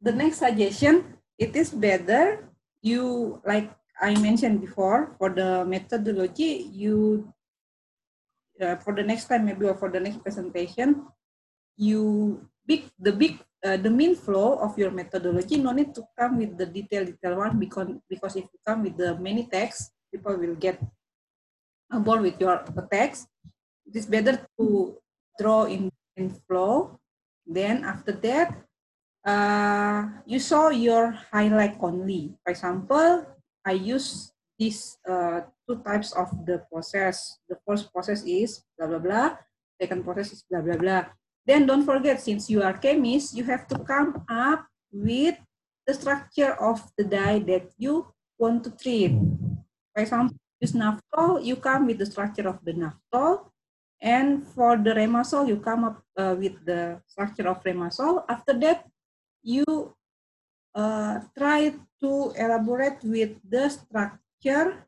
the 0.00 0.14
next 0.14 0.38
suggestion, 0.38 1.18
it 1.36 1.58
is 1.58 1.74
better 1.74 2.46
you, 2.86 3.42
like 3.44 3.74
I 4.00 4.14
mentioned 4.14 4.62
before, 4.62 5.18
for 5.18 5.30
the 5.30 5.66
methodology, 5.66 6.70
you, 6.70 7.26
uh, 8.62 8.76
for 8.76 8.94
the 8.94 9.02
next 9.02 9.26
time 9.26 9.44
maybe 9.44 9.66
or 9.66 9.74
for 9.74 9.90
the 9.90 10.00
next 10.00 10.22
presentation, 10.22 11.06
you 11.76 12.40
big 12.66 12.86
the 12.98 13.12
big 13.12 13.42
uh, 13.64 13.76
the 13.76 13.90
mean 13.90 14.14
flow 14.14 14.58
of 14.58 14.76
your 14.78 14.90
methodology 14.90 15.56
no 15.56 15.72
need 15.72 15.94
to 15.94 16.02
come 16.18 16.38
with 16.38 16.58
the 16.58 16.66
detail 16.66 17.04
detail 17.04 17.38
one 17.38 17.58
because 17.58 17.88
because 18.08 18.36
if 18.36 18.44
you 18.50 18.58
come 18.66 18.82
with 18.82 18.96
the 18.96 19.14
many 19.18 19.46
text 19.46 19.92
people 20.10 20.36
will 20.36 20.54
get 20.54 20.78
bored 22.00 22.22
with 22.22 22.40
your 22.40 22.64
text. 22.90 23.28
It 23.86 23.96
is 23.96 24.06
better 24.06 24.40
to 24.58 24.96
draw 25.38 25.64
in, 25.64 25.90
in 26.16 26.30
flow. 26.48 26.98
Then 27.46 27.84
after 27.84 28.12
that 28.12 28.56
uh, 29.26 30.22
you 30.26 30.38
saw 30.38 30.70
your 30.70 31.12
highlight 31.32 31.76
only. 31.80 32.34
For 32.44 32.50
example 32.50 33.26
i 33.64 33.72
use 33.72 34.32
these 34.58 34.98
uh, 35.08 35.46
two 35.68 35.78
types 35.86 36.12
of 36.12 36.30
the 36.46 36.66
process. 36.70 37.38
The 37.48 37.56
first 37.66 37.92
process 37.92 38.22
is 38.26 38.62
blah 38.78 38.86
blah 38.86 38.98
blah. 38.98 39.28
Second 39.80 40.04
process 40.04 40.32
is 40.32 40.44
blah 40.50 40.62
blah 40.62 40.76
blah 40.76 41.04
then 41.46 41.66
don't 41.66 41.84
forget, 41.84 42.20
since 42.20 42.48
you 42.48 42.62
are 42.62 42.76
chemist, 42.78 43.36
you 43.36 43.44
have 43.44 43.66
to 43.68 43.78
come 43.78 44.24
up 44.28 44.66
with 44.92 45.36
the 45.86 45.94
structure 45.94 46.54
of 46.62 46.80
the 46.96 47.04
dye 47.04 47.40
that 47.40 47.70
you 47.78 48.06
want 48.38 48.62
to 48.64 48.70
treat. 48.70 49.12
For 49.94 50.02
example, 50.02 50.36
use 50.60 50.72
naphthol, 50.72 51.44
you 51.44 51.56
come 51.56 51.86
with 51.86 51.98
the 51.98 52.06
structure 52.06 52.48
of 52.48 52.62
the 52.64 52.72
naphthol. 52.72 53.50
And 54.00 54.46
for 54.46 54.76
the 54.76 54.90
remazol, 54.90 55.46
you 55.46 55.58
come 55.58 55.84
up 55.84 56.02
uh, 56.18 56.34
with 56.38 56.64
the 56.66 57.00
structure 57.06 57.46
of 57.48 57.62
remazol. 57.62 58.24
After 58.28 58.52
that, 58.58 58.86
you 59.42 59.94
uh, 60.74 61.20
try 61.38 61.74
to 62.02 62.32
elaborate 62.34 63.02
with 63.02 63.38
the 63.46 63.70
structure 63.70 64.86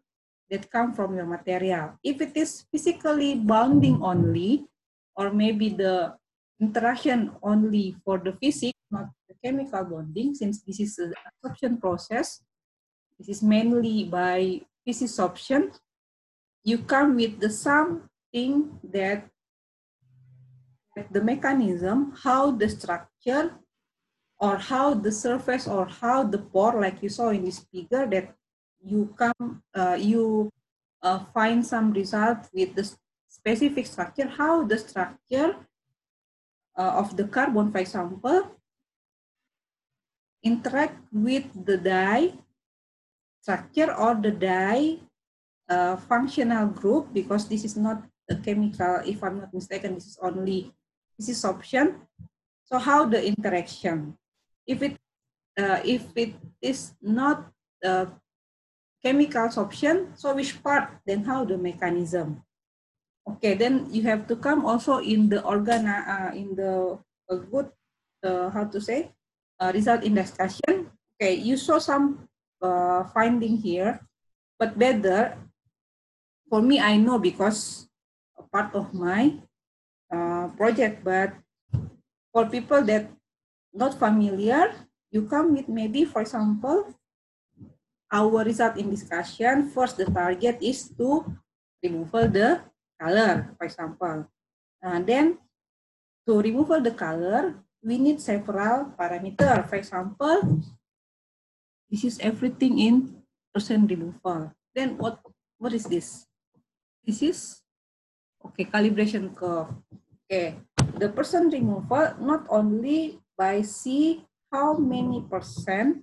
that 0.50 0.70
come 0.70 0.92
from 0.94 1.14
your 1.14 1.26
material. 1.26 1.94
If 2.02 2.20
it 2.20 2.36
is 2.36 2.66
physically 2.70 3.36
bonding 3.38 4.02
only, 4.02 4.66
or 5.14 5.30
maybe 5.30 5.68
the 5.68 6.14
interaction 6.64 7.32
only 7.42 7.96
for 8.04 8.18
the 8.18 8.32
physics, 8.40 8.78
not 8.90 9.08
the 9.28 9.34
chemical 9.42 9.84
bonding, 9.84 10.34
since 10.34 10.62
this 10.62 10.80
is 10.80 10.98
an 10.98 11.12
absorption 11.28 11.78
process. 11.78 12.42
This 13.18 13.28
is 13.28 13.42
mainly 13.42 14.04
by 14.04 14.62
physisorption. 14.86 15.76
You 16.64 16.78
come 16.78 17.16
with 17.16 17.40
the 17.40 17.50
something 17.50 18.80
that 18.82 19.28
the 21.10 21.20
mechanism, 21.20 22.12
how 22.22 22.50
the 22.50 22.68
structure 22.68 23.54
or 24.38 24.56
how 24.56 24.94
the 24.94 25.12
surface 25.12 25.66
or 25.66 25.86
how 25.86 26.24
the 26.24 26.38
pore, 26.38 26.80
like 26.80 27.02
you 27.02 27.08
saw 27.08 27.28
in 27.30 27.44
this 27.44 27.60
figure, 27.72 28.06
that 28.06 28.34
you 28.82 29.14
come, 29.16 29.62
uh, 29.74 29.96
you 29.98 30.50
uh, 31.02 31.20
find 31.32 31.64
some 31.64 31.92
result 31.92 32.48
with 32.52 32.74
the 32.74 32.84
specific 33.28 33.86
structure, 33.86 34.28
how 34.28 34.64
the 34.64 34.78
structure 34.78 35.56
uh, 36.76 37.00
of 37.00 37.16
the 37.16 37.24
carbon, 37.24 37.70
for 37.70 37.78
example, 37.78 38.50
interact 40.42 41.00
with 41.12 41.48
the 41.54 41.78
dye 41.78 42.34
structure 43.40 43.92
or 43.94 44.14
the 44.14 44.30
dye 44.30 44.98
uh, 45.68 45.96
functional 45.96 46.68
group 46.68 47.12
because 47.12 47.48
this 47.48 47.64
is 47.64 47.76
not 47.76 48.02
a 48.28 48.36
chemical, 48.36 49.00
if 49.04 49.22
I'm 49.22 49.40
not 49.40 49.52
mistaken, 49.52 49.94
this 49.94 50.06
is 50.06 50.18
only, 50.20 50.72
this 51.18 51.28
is 51.28 51.44
option. 51.44 52.08
So 52.64 52.78
how 52.78 53.04
the 53.06 53.20
interaction? 53.20 54.16
If 54.66 54.82
it, 54.82 54.96
uh, 55.58 55.80
if 55.84 56.08
it 56.16 56.34
is 56.60 56.92
not 57.02 57.52
a 57.84 58.08
chemical 59.02 59.48
option, 59.56 60.16
so 60.16 60.34
which 60.34 60.62
part, 60.62 60.88
then 61.06 61.24
how 61.24 61.44
the 61.44 61.58
mechanism? 61.58 62.42
Okay, 63.24 63.56
then 63.56 63.88
you 63.88 64.04
have 64.04 64.28
to 64.28 64.36
come 64.36 64.68
also 64.68 65.00
in 65.00 65.28
the 65.32 65.40
organ, 65.42 65.88
uh, 65.88 66.32
in 66.36 66.52
the 66.54 66.98
a 67.30 67.36
good, 67.40 67.72
uh, 68.20 68.52
how 68.52 68.68
to 68.68 68.80
say, 68.80 69.12
uh, 69.60 69.72
result 69.72 70.04
in 70.04 70.14
discussion. 70.14 70.92
Okay, 71.16 71.34
you 71.40 71.56
saw 71.56 71.80
some 71.80 72.28
uh, 72.60 73.04
finding 73.16 73.56
here, 73.56 74.00
but 74.60 74.76
better 74.76 75.40
for 76.48 76.60
me, 76.60 76.80
I 76.80 76.96
know 77.00 77.18
because 77.18 77.88
a 78.36 78.44
part 78.44 78.74
of 78.74 78.92
my 78.92 79.40
uh, 80.12 80.48
project, 80.54 81.02
but 81.02 81.34
for 82.30 82.46
people 82.46 82.82
that 82.84 83.10
not 83.72 83.98
familiar, 83.98 84.70
you 85.10 85.26
come 85.26 85.54
with 85.56 85.66
maybe, 85.66 86.04
for 86.04 86.22
example, 86.22 86.94
our 88.12 88.44
result 88.44 88.76
in 88.76 88.90
discussion, 88.90 89.70
first 89.70 89.96
the 89.96 90.06
target 90.06 90.58
is 90.62 90.92
to 90.94 91.26
remove 91.82 92.12
the 92.30 92.60
color, 93.04 93.52
for 93.60 93.64
example. 93.68 94.18
And 94.80 95.04
then 95.04 95.36
to 96.24 96.40
remove 96.40 96.72
the 96.80 96.96
color, 96.96 97.60
we 97.84 98.00
need 98.00 98.24
several 98.24 98.96
parameter. 98.96 99.60
For 99.68 99.76
example, 99.76 100.64
this 101.92 102.04
is 102.04 102.16
everything 102.24 102.80
in 102.80 103.20
percent 103.52 103.92
removal. 103.92 104.56
Then 104.72 104.96
what, 104.96 105.20
what 105.60 105.76
is 105.76 105.84
this? 105.84 106.24
This 107.04 107.20
is, 107.20 107.60
okay, 108.40 108.64
calibration 108.64 109.36
curve. 109.36 109.68
Okay, 110.24 110.56
the 110.96 111.12
percent 111.12 111.52
removal 111.52 112.16
not 112.16 112.48
only 112.48 113.20
by 113.36 113.60
see 113.60 114.24
how 114.48 114.80
many 114.80 115.20
percent 115.28 116.00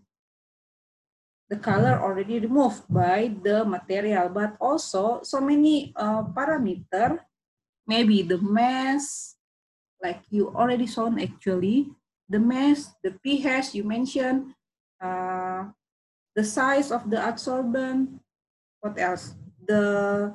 the 1.51 1.59
color 1.59 1.99
already 1.99 2.39
removed 2.39 2.87
by 2.87 3.35
the 3.43 3.67
material, 3.67 4.31
but 4.31 4.55
also 4.63 5.19
so 5.27 5.43
many 5.43 5.91
uh, 5.99 6.23
parameter, 6.31 7.19
maybe 7.83 8.23
the 8.23 8.39
mass, 8.39 9.35
like 9.99 10.23
you 10.31 10.47
already 10.55 10.87
shown 10.87 11.19
actually, 11.19 11.91
the 12.31 12.39
mass, 12.39 12.95
the 13.03 13.11
pH 13.19 13.75
you 13.75 13.83
mentioned, 13.83 14.55
uh, 15.03 15.67
the 16.31 16.43
size 16.47 16.87
of 16.87 17.11
the 17.11 17.19
adsorbent, 17.19 18.07
what 18.79 18.95
else? 18.95 19.35
The 19.67 20.31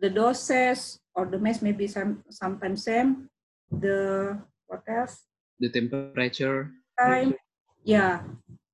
the 0.00 0.08
doses 0.08 1.04
or 1.12 1.28
the 1.28 1.36
mass 1.36 1.60
maybe 1.60 1.84
some 1.84 2.24
sometimes 2.32 2.88
same. 2.88 3.28
The 3.68 4.40
what 4.64 4.88
else? 4.88 5.28
The 5.60 5.68
temperature. 5.68 6.72
Time. 6.96 7.36
Yeah, 7.84 8.24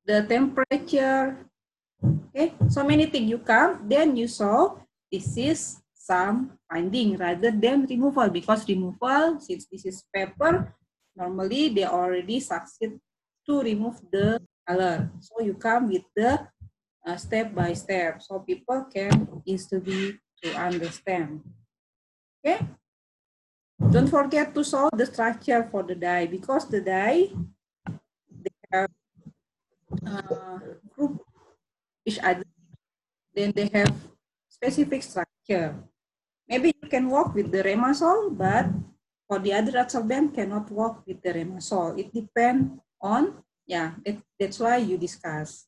the 0.04 0.22
temperature. 0.24 1.46
Okay, 2.30 2.54
so 2.68 2.84
many 2.84 3.06
things 3.06 3.28
you 3.28 3.38
come, 3.38 3.84
then 3.84 4.16
you 4.16 4.28
saw 4.28 4.76
this 5.12 5.36
is 5.36 5.82
some 5.92 6.58
finding 6.68 7.16
rather 7.16 7.50
than 7.50 7.84
removal 7.84 8.30
because 8.30 8.66
removal 8.66 9.38
since 9.38 9.66
this 9.70 9.84
is 9.84 10.02
paper 10.08 10.74
normally 11.14 11.68
they 11.68 11.84
already 11.84 12.40
succeed 12.40 12.98
to 13.46 13.60
remove 13.60 14.00
the 14.10 14.40
color 14.66 15.10
so 15.20 15.44
you 15.44 15.54
come 15.54 15.92
with 15.92 16.02
the 16.16 16.40
uh, 17.06 17.16
step 17.16 17.54
by 17.54 17.72
step 17.72 18.22
so 18.22 18.40
people 18.40 18.84
can 18.92 19.42
easily 19.44 20.18
to 20.42 20.54
understand. 20.56 21.40
Okay? 22.40 22.60
Don't 23.90 24.08
forget 24.08 24.54
to 24.54 24.64
solve 24.64 24.92
the 24.96 25.06
structure 25.06 25.68
for 25.70 25.82
the 25.82 25.94
die 25.94 26.26
because 26.26 26.68
the 26.68 26.80
have 26.84 27.32
uh, 30.06 30.58
group 30.94 31.22
each 32.04 32.18
other. 32.22 32.46
Then 33.34 33.52
they 33.54 33.70
have 33.72 33.94
specific 34.48 35.02
structure. 35.02 35.78
Maybe 36.48 36.74
you 36.82 36.88
can 36.88 37.08
work 37.08 37.34
with 37.34 37.52
the 37.52 37.62
remasol, 37.62 38.34
but 38.36 38.66
for 39.28 39.38
the 39.38 39.54
other 39.54 39.72
adsorbent 39.78 40.34
cannot 40.34 40.70
work 40.70 41.06
with 41.06 41.22
the 41.22 41.30
remasol. 41.30 41.98
It 41.98 42.12
depends 42.12 42.80
on, 43.00 43.42
yeah, 43.66 43.94
that, 44.04 44.18
that's 44.38 44.58
why 44.58 44.78
you 44.78 44.98
discuss. 44.98 45.66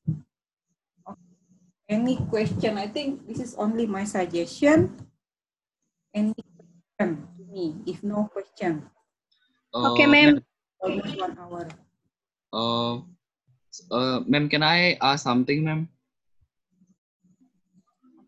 Any 1.88 2.16
question? 2.16 2.78
I 2.78 2.88
think 2.88 3.26
this 3.26 3.38
is 3.38 3.54
only 3.54 3.86
my 3.86 4.04
suggestion. 4.04 4.96
Any 6.14 6.34
question 6.34 7.28
to 7.36 7.42
me? 7.52 7.76
If 7.86 8.02
no 8.02 8.30
question. 8.32 8.90
Uh, 9.74 9.92
okay, 9.92 10.06
ma'am. 10.06 10.40
Almost 10.80 11.20
one 11.20 11.38
hour. 11.38 11.68
Uh, 12.52 13.00
uh, 13.90 14.20
ma'am, 14.26 14.48
can 14.48 14.62
I 14.62 14.98
ask 15.00 15.24
something, 15.24 15.64
ma'am? 15.64 15.88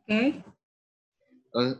Okay. 0.04 0.42
Uh, 1.54 1.74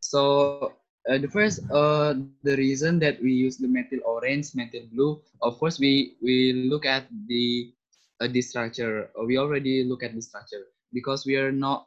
so 0.00 0.72
uh, 1.08 1.18
the 1.18 1.28
first, 1.28 1.60
uh, 1.70 2.14
the 2.42 2.56
reason 2.56 2.98
that 3.00 3.20
we 3.22 3.32
use 3.32 3.56
the 3.56 3.68
methyl 3.68 4.00
orange, 4.04 4.54
methyl 4.54 4.86
blue, 4.92 5.20
of 5.42 5.58
course, 5.58 5.78
we 5.78 6.16
we 6.22 6.52
look 6.70 6.86
at 6.86 7.06
the 7.28 7.72
uh, 8.20 8.28
the 8.28 8.40
structure. 8.40 9.10
We 9.26 9.38
already 9.38 9.84
look 9.84 10.02
at 10.02 10.14
the 10.14 10.22
structure 10.22 10.72
because 10.92 11.26
we 11.26 11.36
are 11.36 11.52
not 11.52 11.86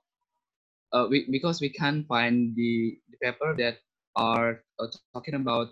uh, 0.92 1.08
we, 1.10 1.26
because 1.30 1.62
we 1.62 1.70
can't 1.70 2.06
find 2.08 2.56
the, 2.56 2.98
the 3.10 3.18
paper 3.22 3.56
that 3.58 3.78
are 4.16 4.64
uh, 4.80 4.88
talking 5.14 5.36
about 5.36 5.70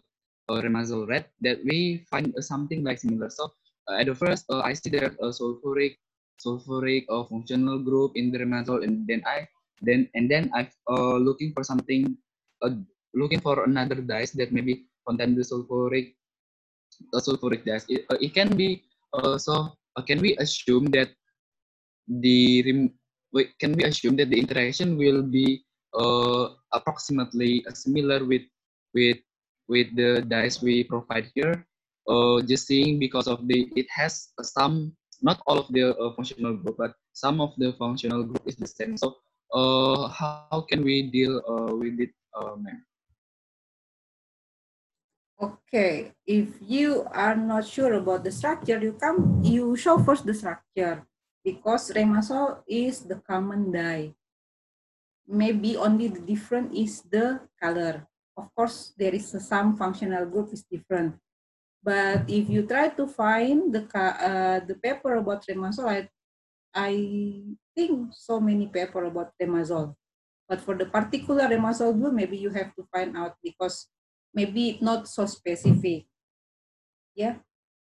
uh, 0.49 0.61
Remazol 0.61 1.07
red 1.07 1.25
that 1.41 1.63
we 1.65 2.05
find 2.09 2.33
uh, 2.37 2.41
something 2.41 2.83
like 2.83 2.99
similar. 2.99 3.29
So 3.29 3.45
uh, 3.45 3.49
at 3.95 4.07
the 4.07 4.15
first, 4.15 4.45
uh, 4.49 4.61
I 4.61 4.73
see 4.73 4.89
that 4.99 5.15
a 5.19 5.31
sulfuric 5.31 5.95
sulfuric 6.37 7.05
uh, 7.09 7.23
functional 7.25 7.79
group 7.79 8.13
in 8.15 8.31
the 8.31 8.39
Remazol, 8.39 8.83
and 8.83 9.07
then 9.07 9.23
I 9.25 9.47
then 9.81 10.09
and 10.13 10.29
then 10.29 10.51
I 10.53 10.69
uh, 10.89 11.17
looking 11.17 11.53
for 11.53 11.63
something, 11.63 12.17
uh, 12.61 12.75
looking 13.13 13.39
for 13.39 13.63
another 13.63 13.95
dice 14.01 14.31
that 14.37 14.51
maybe 14.51 14.85
contain 15.07 15.35
the 15.35 15.41
sulfuric 15.41 16.13
uh, 17.13 17.21
sulfuric 17.21 17.65
dice. 17.65 17.85
It, 17.89 18.05
uh, 18.09 18.17
it 18.21 18.33
can 18.33 18.55
be 18.55 18.83
uh, 19.13 19.37
so. 19.37 19.73
Uh, 19.97 20.05
can 20.05 20.21
we 20.21 20.37
assume 20.37 20.93
that 20.93 21.09
the 22.05 22.61
can 23.59 23.73
we 23.73 23.83
assume 23.83 24.15
that 24.17 24.29
the 24.29 24.37
interaction 24.37 24.93
will 24.93 25.25
be 25.25 25.65
uh, 25.97 26.53
approximately 26.71 27.65
similar 27.73 28.21
with 28.21 28.45
with 28.93 29.17
with 29.67 29.89
the 29.97 30.21
dice 30.29 30.61
we 30.61 30.83
provide 30.85 31.33
here? 31.33 31.65
Uh, 32.07 32.39
just 32.41 32.67
seeing 32.67 32.99
because 32.99 33.27
of 33.27 33.43
the 33.47 33.67
it 33.75 33.85
has 33.91 34.31
some 34.39 34.95
not 35.21 35.41
all 35.45 35.59
of 35.59 35.67
the 35.75 35.91
uh, 35.91 36.13
functional 36.15 36.55
group, 36.55 36.77
but 36.77 36.93
some 37.13 37.41
of 37.41 37.51
the 37.57 37.73
functional 37.75 38.23
group 38.23 38.41
is 38.45 38.55
the 38.55 38.67
same. 38.67 38.95
So 38.95 39.17
uh, 39.53 40.07
how 40.07 40.65
can 40.69 40.83
we 40.83 41.09
deal 41.09 41.41
uh, 41.43 41.75
with 41.75 41.99
it, 41.99 42.13
uh, 42.35 42.55
ma'am? 42.55 42.83
Okay, 45.37 46.13
if 46.25 46.57
you 46.61 47.05
are 47.13 47.35
not 47.35 47.67
sure 47.67 47.93
about 47.93 48.23
the 48.23 48.31
structure, 48.31 48.79
you 48.81 48.93
come, 48.93 49.43
you 49.43 49.75
show 49.77 50.01
first 50.01 50.25
the 50.25 50.33
structure 50.33 51.05
because 51.45 51.91
remazol 51.93 52.65
is 52.65 53.05
the 53.05 53.21
common 53.21 53.69
dye. 53.71 54.15
Maybe 55.27 55.77
only 55.77 56.07
the 56.07 56.21
different 56.21 56.73
is 56.73 57.03
the 57.03 57.41
color. 57.61 58.07
Of 58.37 58.49
course, 58.55 58.93
there 58.97 59.13
is 59.13 59.29
some 59.29 59.75
functional 59.75 60.25
group 60.25 60.53
is 60.53 60.63
different. 60.63 61.19
But 61.83 62.27
if 62.27 62.49
you 62.49 62.67
try 62.67 62.89
to 62.89 63.07
find 63.07 63.71
the 63.71 63.87
uh, 63.95 64.59
the 64.65 64.75
paper 64.75 65.15
about 65.15 65.45
remazol, 65.47 66.07
I, 66.75 66.93
think 67.77 68.09
so 68.17 68.41
many 68.41 68.65
paper 68.65 69.05
about 69.05 69.37
remazol. 69.37 69.93
But 70.49 70.61
for 70.61 70.73
the 70.73 70.89
particular 70.89 71.45
remazol 71.45 71.93
blue, 71.93 72.11
maybe 72.11 72.37
you 72.37 72.49
have 72.49 72.73
to 72.73 72.83
find 72.89 73.15
out 73.15 73.37
because 73.43 73.87
maybe 74.33 74.79
not 74.81 75.07
so 75.07 75.25
specific. 75.25 76.09
Yeah. 77.13 77.37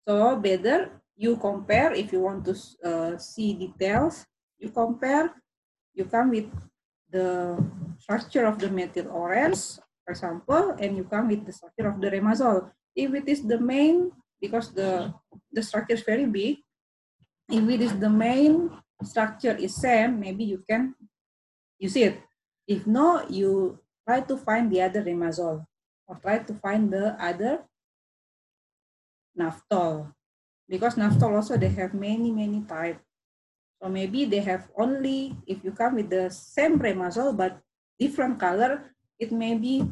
So 0.07 0.35
better 0.35 1.01
you 1.15 1.37
compare 1.39 1.95
if 1.95 2.11
you 2.11 2.19
want 2.19 2.43
to 2.43 2.55
uh, 2.83 3.17
see 3.17 3.55
details 3.55 4.27
you 4.59 4.69
compare 4.69 5.31
you 5.95 6.05
come 6.05 6.29
with 6.29 6.51
the 7.09 7.55
structure 7.99 8.45
of 8.45 8.59
the 8.59 8.69
methyl 8.69 9.07
orange 9.07 9.79
for 10.03 10.11
example 10.11 10.75
and 10.79 10.97
you 10.97 11.03
come 11.05 11.29
with 11.31 11.45
the 11.45 11.53
structure 11.53 11.87
of 11.87 11.99
the 12.01 12.11
remazol 12.11 12.69
if 12.95 13.13
it 13.13 13.27
is 13.27 13.43
the 13.43 13.59
main 13.59 14.11
because 14.41 14.71
the 14.73 15.13
the 15.51 15.61
structure 15.61 15.93
is 15.93 16.03
very 16.03 16.25
big 16.25 16.57
if 17.49 17.63
it 17.69 17.81
is 17.81 17.93
the 17.99 18.09
main 18.09 18.71
structure 19.03 19.55
is 19.55 19.75
same 19.75 20.19
maybe 20.19 20.43
you 20.43 20.63
can 20.67 20.95
use 21.79 21.95
it. 21.95 22.21
If 22.67 22.87
not, 22.87 23.29
you 23.29 23.79
try 24.07 24.21
to 24.21 24.37
find 24.37 24.71
the 24.71 24.81
other 24.81 25.03
remazol 25.03 25.65
or 26.07 26.15
try 26.21 26.39
to 26.39 26.53
find 26.53 26.91
the 26.91 27.13
other 27.21 27.65
naphthol 29.37 30.13
because 30.69 30.95
naphthol 30.95 31.35
also 31.35 31.57
they 31.57 31.69
have 31.69 31.93
many 31.93 32.31
many 32.31 32.61
type. 32.61 33.01
So 33.81 33.89
maybe 33.89 34.25
they 34.25 34.39
have 34.39 34.69
only 34.77 35.35
if 35.45 35.63
you 35.63 35.71
come 35.71 35.95
with 35.95 36.09
the 36.09 36.29
same 36.29 36.79
remazol 36.79 37.35
but 37.35 37.59
different 37.99 38.39
color 38.39 38.91
it 39.19 39.31
may 39.31 39.55
be 39.55 39.83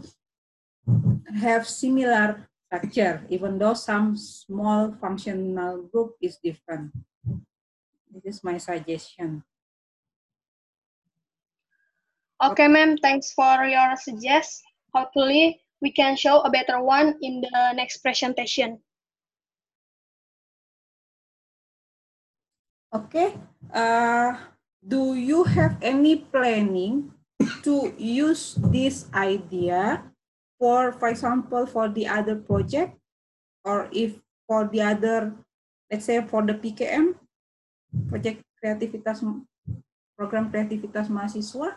have 1.39 1.67
similar 1.67 2.49
structure 2.73 3.21
even 3.29 3.61
though 3.61 3.77
some 3.77 4.17
small 4.17 4.97
functional 4.97 5.85
group 5.93 6.17
is 6.21 6.41
different. 6.41 6.89
This 8.09 8.37
is 8.37 8.43
my 8.43 8.57
suggestion. 8.57 9.45
Okay 12.41 12.67
ma'am. 12.67 12.97
Thanks 12.97 13.29
for 13.33 13.61
your 13.69 13.93
suggest. 14.01 14.65
Hopefully 14.89 15.61
we 15.85 15.93
can 15.93 16.17
show 16.17 16.41
a 16.41 16.49
better 16.49 16.81
one 16.81 17.13
in 17.21 17.45
the 17.45 17.73
next 17.77 18.01
presentation. 18.01 18.81
Okay, 22.93 23.33
uh, 23.73 24.37
do 24.85 25.17
you 25.17 25.45
have 25.45 25.81
any 25.81 26.29
planning 26.29 27.09
to 27.65 27.89
use 27.97 28.53
this 28.69 29.09
idea 29.17 30.12
for, 30.63 30.95
for 30.95 31.11
example, 31.11 31.67
for 31.67 31.91
the 31.91 32.07
other 32.07 32.39
project 32.39 32.95
or 33.67 33.91
if 33.91 34.15
for 34.47 34.71
the 34.71 34.79
other, 34.79 35.35
let's 35.91 36.07
say 36.07 36.23
for 36.23 36.39
the 36.39 36.55
PKM, 36.55 37.19
project 38.07 38.39
kreativitas, 38.63 39.19
program 40.15 40.47
kreativitas 40.47 41.11
mahasiswa? 41.11 41.75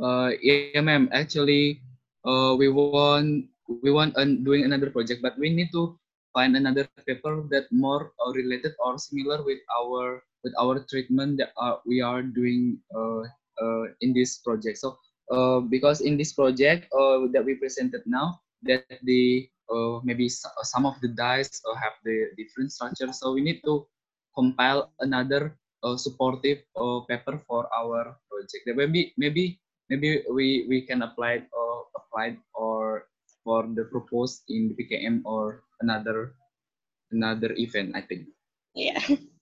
Uh, 0.00 0.32
yeah, 0.40 0.80
ma'am. 0.80 1.12
Actually, 1.12 1.84
uh, 2.24 2.56
we 2.56 2.72
want 2.72 3.52
we 3.68 3.92
want 3.92 4.16
an, 4.16 4.40
doing 4.48 4.64
another 4.64 4.88
project, 4.88 5.20
but 5.20 5.36
we 5.36 5.52
need 5.52 5.68
to 5.76 5.92
find 6.32 6.56
another 6.56 6.88
paper 7.04 7.44
that 7.52 7.68
more 7.68 8.16
uh, 8.16 8.32
related 8.32 8.72
or 8.80 8.96
similar 8.96 9.44
with 9.44 9.60
our 9.68 10.24
with 10.40 10.56
our 10.56 10.80
treatment 10.88 11.36
that 11.36 11.52
uh, 11.60 11.76
we 11.84 12.00
are 12.00 12.24
doing 12.24 12.80
uh, 12.96 13.28
uh, 13.60 13.84
in 14.00 14.16
this 14.16 14.40
project. 14.40 14.80
So 14.80 14.96
uh, 15.30 15.60
because 15.60 16.00
in 16.00 16.16
this 16.16 16.32
project 16.32 16.88
uh, 16.92 17.26
that 17.32 17.44
we 17.44 17.54
presented 17.54 18.02
now, 18.06 18.40
that 18.62 18.84
the 19.02 19.48
uh, 19.70 20.00
maybe 20.04 20.28
some 20.28 20.84
of 20.84 21.00
the 21.00 21.08
dyes 21.08 21.60
uh, 21.64 21.76
have 21.76 21.96
the 22.04 22.30
different 22.36 22.72
structure. 22.72 23.12
So 23.12 23.32
we 23.32 23.40
need 23.40 23.60
to 23.64 23.86
compile 24.34 24.92
another 25.00 25.56
uh, 25.82 25.96
supportive 25.96 26.64
uh, 26.76 27.00
paper 27.08 27.40
for 27.46 27.68
our 27.72 28.16
project. 28.28 28.64
Maybe 28.66 29.12
maybe 29.16 29.60
maybe 29.88 30.24
we 30.30 30.66
we 30.68 30.82
can 30.82 31.02
apply 31.02 31.44
or 31.52 31.88
apply 31.96 32.36
or 32.54 33.08
for 33.44 33.68
the 33.68 33.84
proposed 33.84 34.44
in 34.48 34.72
the 34.72 34.74
PKM 34.76 35.22
or 35.24 35.64
another 35.80 36.34
another 37.12 37.52
event. 37.56 37.96
I 37.96 38.02
think. 38.02 38.28
Yeah. 38.74 39.00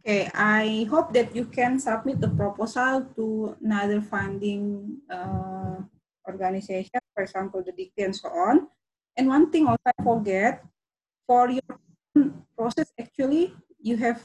Okay, 0.00 0.32
I 0.32 0.88
hope 0.88 1.12
that 1.12 1.36
you 1.36 1.44
can 1.44 1.76
submit 1.76 2.24
the 2.24 2.32
proposal 2.32 3.04
to 3.20 3.52
another 3.60 4.00
funding 4.00 4.96
uh, 5.12 5.76
organization, 6.24 7.04
for 7.12 7.22
example, 7.22 7.60
the 7.60 7.76
DIKTI 7.76 8.08
and 8.08 8.16
so 8.16 8.32
on. 8.32 8.72
And 9.16 9.28
one 9.28 9.52
thing 9.52 9.68
also 9.68 9.84
I 9.84 10.02
forget, 10.02 10.64
for 11.28 11.52
your 11.52 11.68
process, 12.56 12.88
actually, 12.96 13.52
you 13.76 14.00
have 14.00 14.24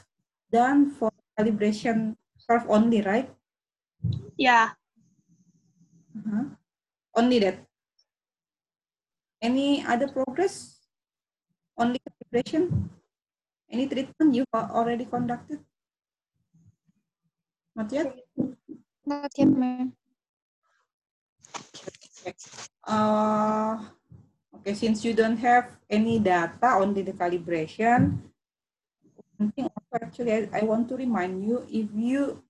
done 0.50 0.96
for 0.96 1.12
calibration 1.36 2.16
curve 2.48 2.64
only, 2.72 3.04
right? 3.04 3.28
Yeah. 4.40 4.72
Uh 6.16 6.24
-huh. 6.24 6.44
Only 7.12 7.36
that. 7.44 7.60
Any 9.44 9.84
other 9.84 10.08
progress? 10.08 10.80
Only 11.76 12.00
calibration? 12.00 12.88
Any 13.68 13.84
treatment 13.84 14.32
you 14.32 14.48
have 14.56 14.72
already 14.72 15.04
conducted? 15.04 15.65
Not 17.76 17.92
yet? 17.92 18.16
Not 19.04 19.30
yet, 19.36 19.52
ma'am. 19.52 19.92
Uh, 22.82 23.84
okay, 24.56 24.74
since 24.74 25.04
you 25.04 25.12
don't 25.12 25.36
have 25.36 25.76
any 25.88 26.18
data, 26.18 26.80
only 26.80 27.02
the 27.02 27.12
calibration, 27.12 28.18
one 29.36 29.52
thing 29.52 29.68
actually 29.94 30.32
I, 30.32 30.48
I 30.52 30.62
want 30.64 30.88
to 30.88 30.96
remind 30.96 31.44
you, 31.44 31.62
if 31.68 31.92
you 31.92 32.42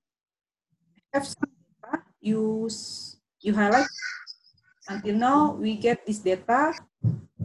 have 1.13 1.27
some 1.27 1.51
data, 1.83 2.07
you, 2.21 2.71
you 3.43 3.53
highlight 3.53 3.91
until 4.89 5.17
now 5.19 5.53
we 5.59 5.75
get 5.75 6.07
this 6.07 6.23
data 6.23 6.73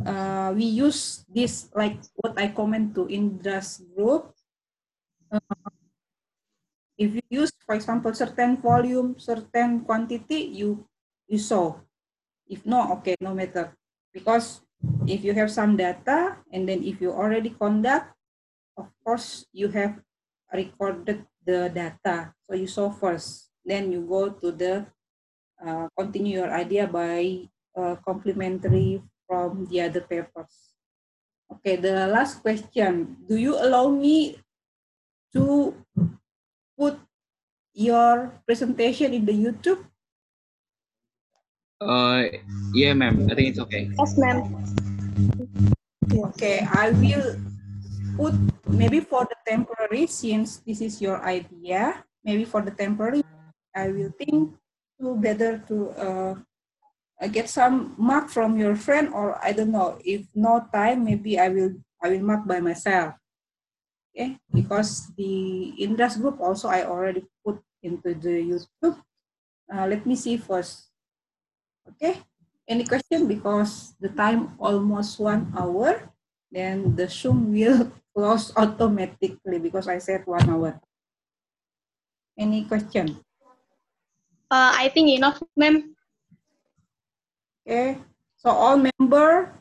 uh, 0.06 0.54
we 0.56 0.66
use 0.66 1.26
this 1.30 1.70
like 1.76 1.98
what 2.16 2.38
I 2.38 2.50
comment 2.50 2.96
to 2.96 3.08
Indra's 3.10 3.82
group. 3.94 4.34
Uh, 5.32 5.40
if 7.02 7.18
you 7.18 7.26
use, 7.42 7.50
for 7.66 7.74
example, 7.74 8.14
certain 8.14 8.62
volume, 8.62 9.18
certain 9.18 9.82
quantity, 9.82 10.54
you 10.54 10.86
you 11.26 11.42
saw. 11.42 11.82
If 12.46 12.62
no, 12.62 12.94
okay, 13.02 13.18
no 13.18 13.34
matter. 13.34 13.74
Because 14.14 14.62
if 15.10 15.26
you 15.26 15.34
have 15.34 15.50
some 15.50 15.74
data 15.74 16.38
and 16.54 16.70
then 16.70 16.86
if 16.86 17.02
you 17.02 17.10
already 17.10 17.58
conduct, 17.58 18.14
of 18.78 18.94
course 19.02 19.50
you 19.50 19.74
have 19.74 19.98
recorded 20.54 21.26
the 21.42 21.74
data. 21.74 22.38
So 22.46 22.54
you 22.54 22.70
saw 22.70 22.94
first, 22.94 23.50
then 23.66 23.90
you 23.90 24.06
go 24.06 24.30
to 24.38 24.52
the 24.54 24.86
uh, 25.58 25.90
continue 25.98 26.46
your 26.46 26.54
idea 26.54 26.86
by 26.86 27.50
uh, 27.74 27.98
complementary 28.06 29.02
from 29.26 29.66
the 29.74 29.82
other 29.82 30.06
papers. 30.06 30.78
Okay, 31.50 31.82
the 31.82 32.06
last 32.14 32.46
question. 32.46 33.18
Do 33.26 33.40
you 33.40 33.58
allow 33.58 33.90
me 33.90 34.38
to 35.34 35.74
put 36.82 36.98
your 37.78 38.42
presentation 38.50 39.14
in 39.14 39.22
the 39.30 39.38
YouTube? 39.38 39.86
Uh, 41.78 42.26
yeah, 42.74 42.98
ma'am. 42.98 43.30
I 43.30 43.38
think 43.38 43.54
it's 43.54 43.62
okay. 43.70 43.94
Yes, 43.94 44.18
ma'am. 44.18 44.50
Okay, 46.34 46.66
I 46.66 46.90
will 46.98 47.38
put 48.18 48.34
maybe 48.66 49.00
for 49.06 49.30
the 49.30 49.38
temporary, 49.46 50.10
since 50.10 50.58
this 50.66 50.82
is 50.82 50.98
your 50.98 51.22
idea, 51.22 52.02
maybe 52.26 52.50
for 52.50 52.66
the 52.66 52.74
temporary, 52.74 53.22
I 53.78 53.94
will 53.94 54.10
think 54.18 54.58
to 54.98 55.16
better 55.22 55.62
to 55.70 55.78
uh, 55.98 56.34
uh, 57.22 57.28
get 57.30 57.50
some 57.50 57.94
mark 57.98 58.30
from 58.30 58.58
your 58.58 58.76
friend 58.76 59.14
or 59.14 59.38
I 59.42 59.54
don't 59.54 59.72
know 59.72 59.98
if 60.06 60.26
no 60.34 60.66
time 60.74 61.06
maybe 61.06 61.40
I 61.40 61.50
will 61.50 61.74
I 62.04 62.10
will 62.10 62.22
mark 62.22 62.46
by 62.46 62.60
myself 62.60 63.18
okay 64.12 64.38
because 64.54 65.10
the 65.16 65.74
Indra's 65.80 66.18
group 66.20 66.40
also 66.40 66.68
I 66.68 66.84
already 66.86 67.26
put 67.44 67.64
into 67.82 68.14
the 68.14 68.44
YouTube. 68.44 69.00
Uh, 69.72 69.88
let 69.88 70.06
me 70.06 70.16
see 70.16 70.38
first. 70.38 70.92
Okay 71.88 72.22
any 72.72 72.88
question? 72.88 73.28
Because 73.28 74.00
the 74.00 74.08
time 74.16 74.56
almost 74.56 75.20
one 75.20 75.52
hour 75.58 76.08
then 76.52 76.96
the 76.96 77.08
Zoom 77.08 77.52
will 77.52 77.92
close 78.16 78.52
automatically 78.56 79.60
because 79.60 79.88
I 79.88 80.00
said 80.00 80.28
one 80.28 80.48
hour. 80.50 80.80
Any 82.38 82.66
question? 82.66 83.20
Uh, 84.52 84.72
I 84.76 84.92
think 84.92 85.10
enough 85.16 85.40
ma'am. 85.56 85.96
Okay, 87.64 88.00
so 88.36 88.50
all 88.52 88.76
member 88.76 89.56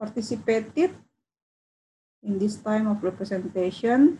participated 0.00 0.98
in 2.22 2.38
this 2.38 2.56
time 2.62 2.86
of 2.86 3.02
representation. 3.02 4.18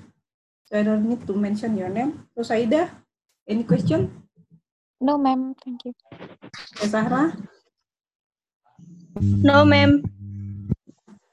So 0.67 0.79
I 0.79 0.83
don't 0.83 1.07
need 1.09 1.27
to 1.27 1.35
mention 1.35 1.77
your 1.77 1.89
name. 1.89 2.29
So 2.35 2.43
Saida, 2.43 2.91
any 3.47 3.65
question? 3.65 4.23
No, 5.01 5.19
ma'am. 5.19 5.55
Thank 5.59 5.85
you. 5.85 5.93
Okay, 6.79 6.87
Zahra? 6.87 7.35
No, 9.21 9.65
ma'am. 9.65 10.03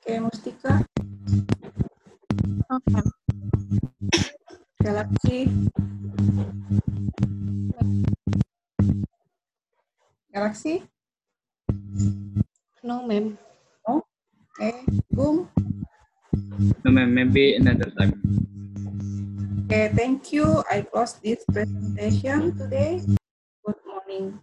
Okay, 0.02 0.18
Mustika? 0.18 0.82
Okay. 2.66 3.04
Galaxy? 4.82 5.40
Galaxy? 10.34 10.84
No, 12.82 13.06
ma'am. 13.06 13.38
No? 13.88 14.02
Okay, 14.58 14.82
boom. 15.14 15.50
No, 16.84 16.92
ma'am. 16.92 17.14
Maybe 17.14 17.56
another 17.56 17.92
time. 17.98 18.14
Okay, 19.66 19.92
thank 19.94 20.34
you. 20.34 20.64
I 20.70 20.82
close 20.82 21.14
this 21.22 21.46
presentation 21.46 22.58
today. 22.58 23.02
Good 23.66 23.80
morning. 23.86 24.40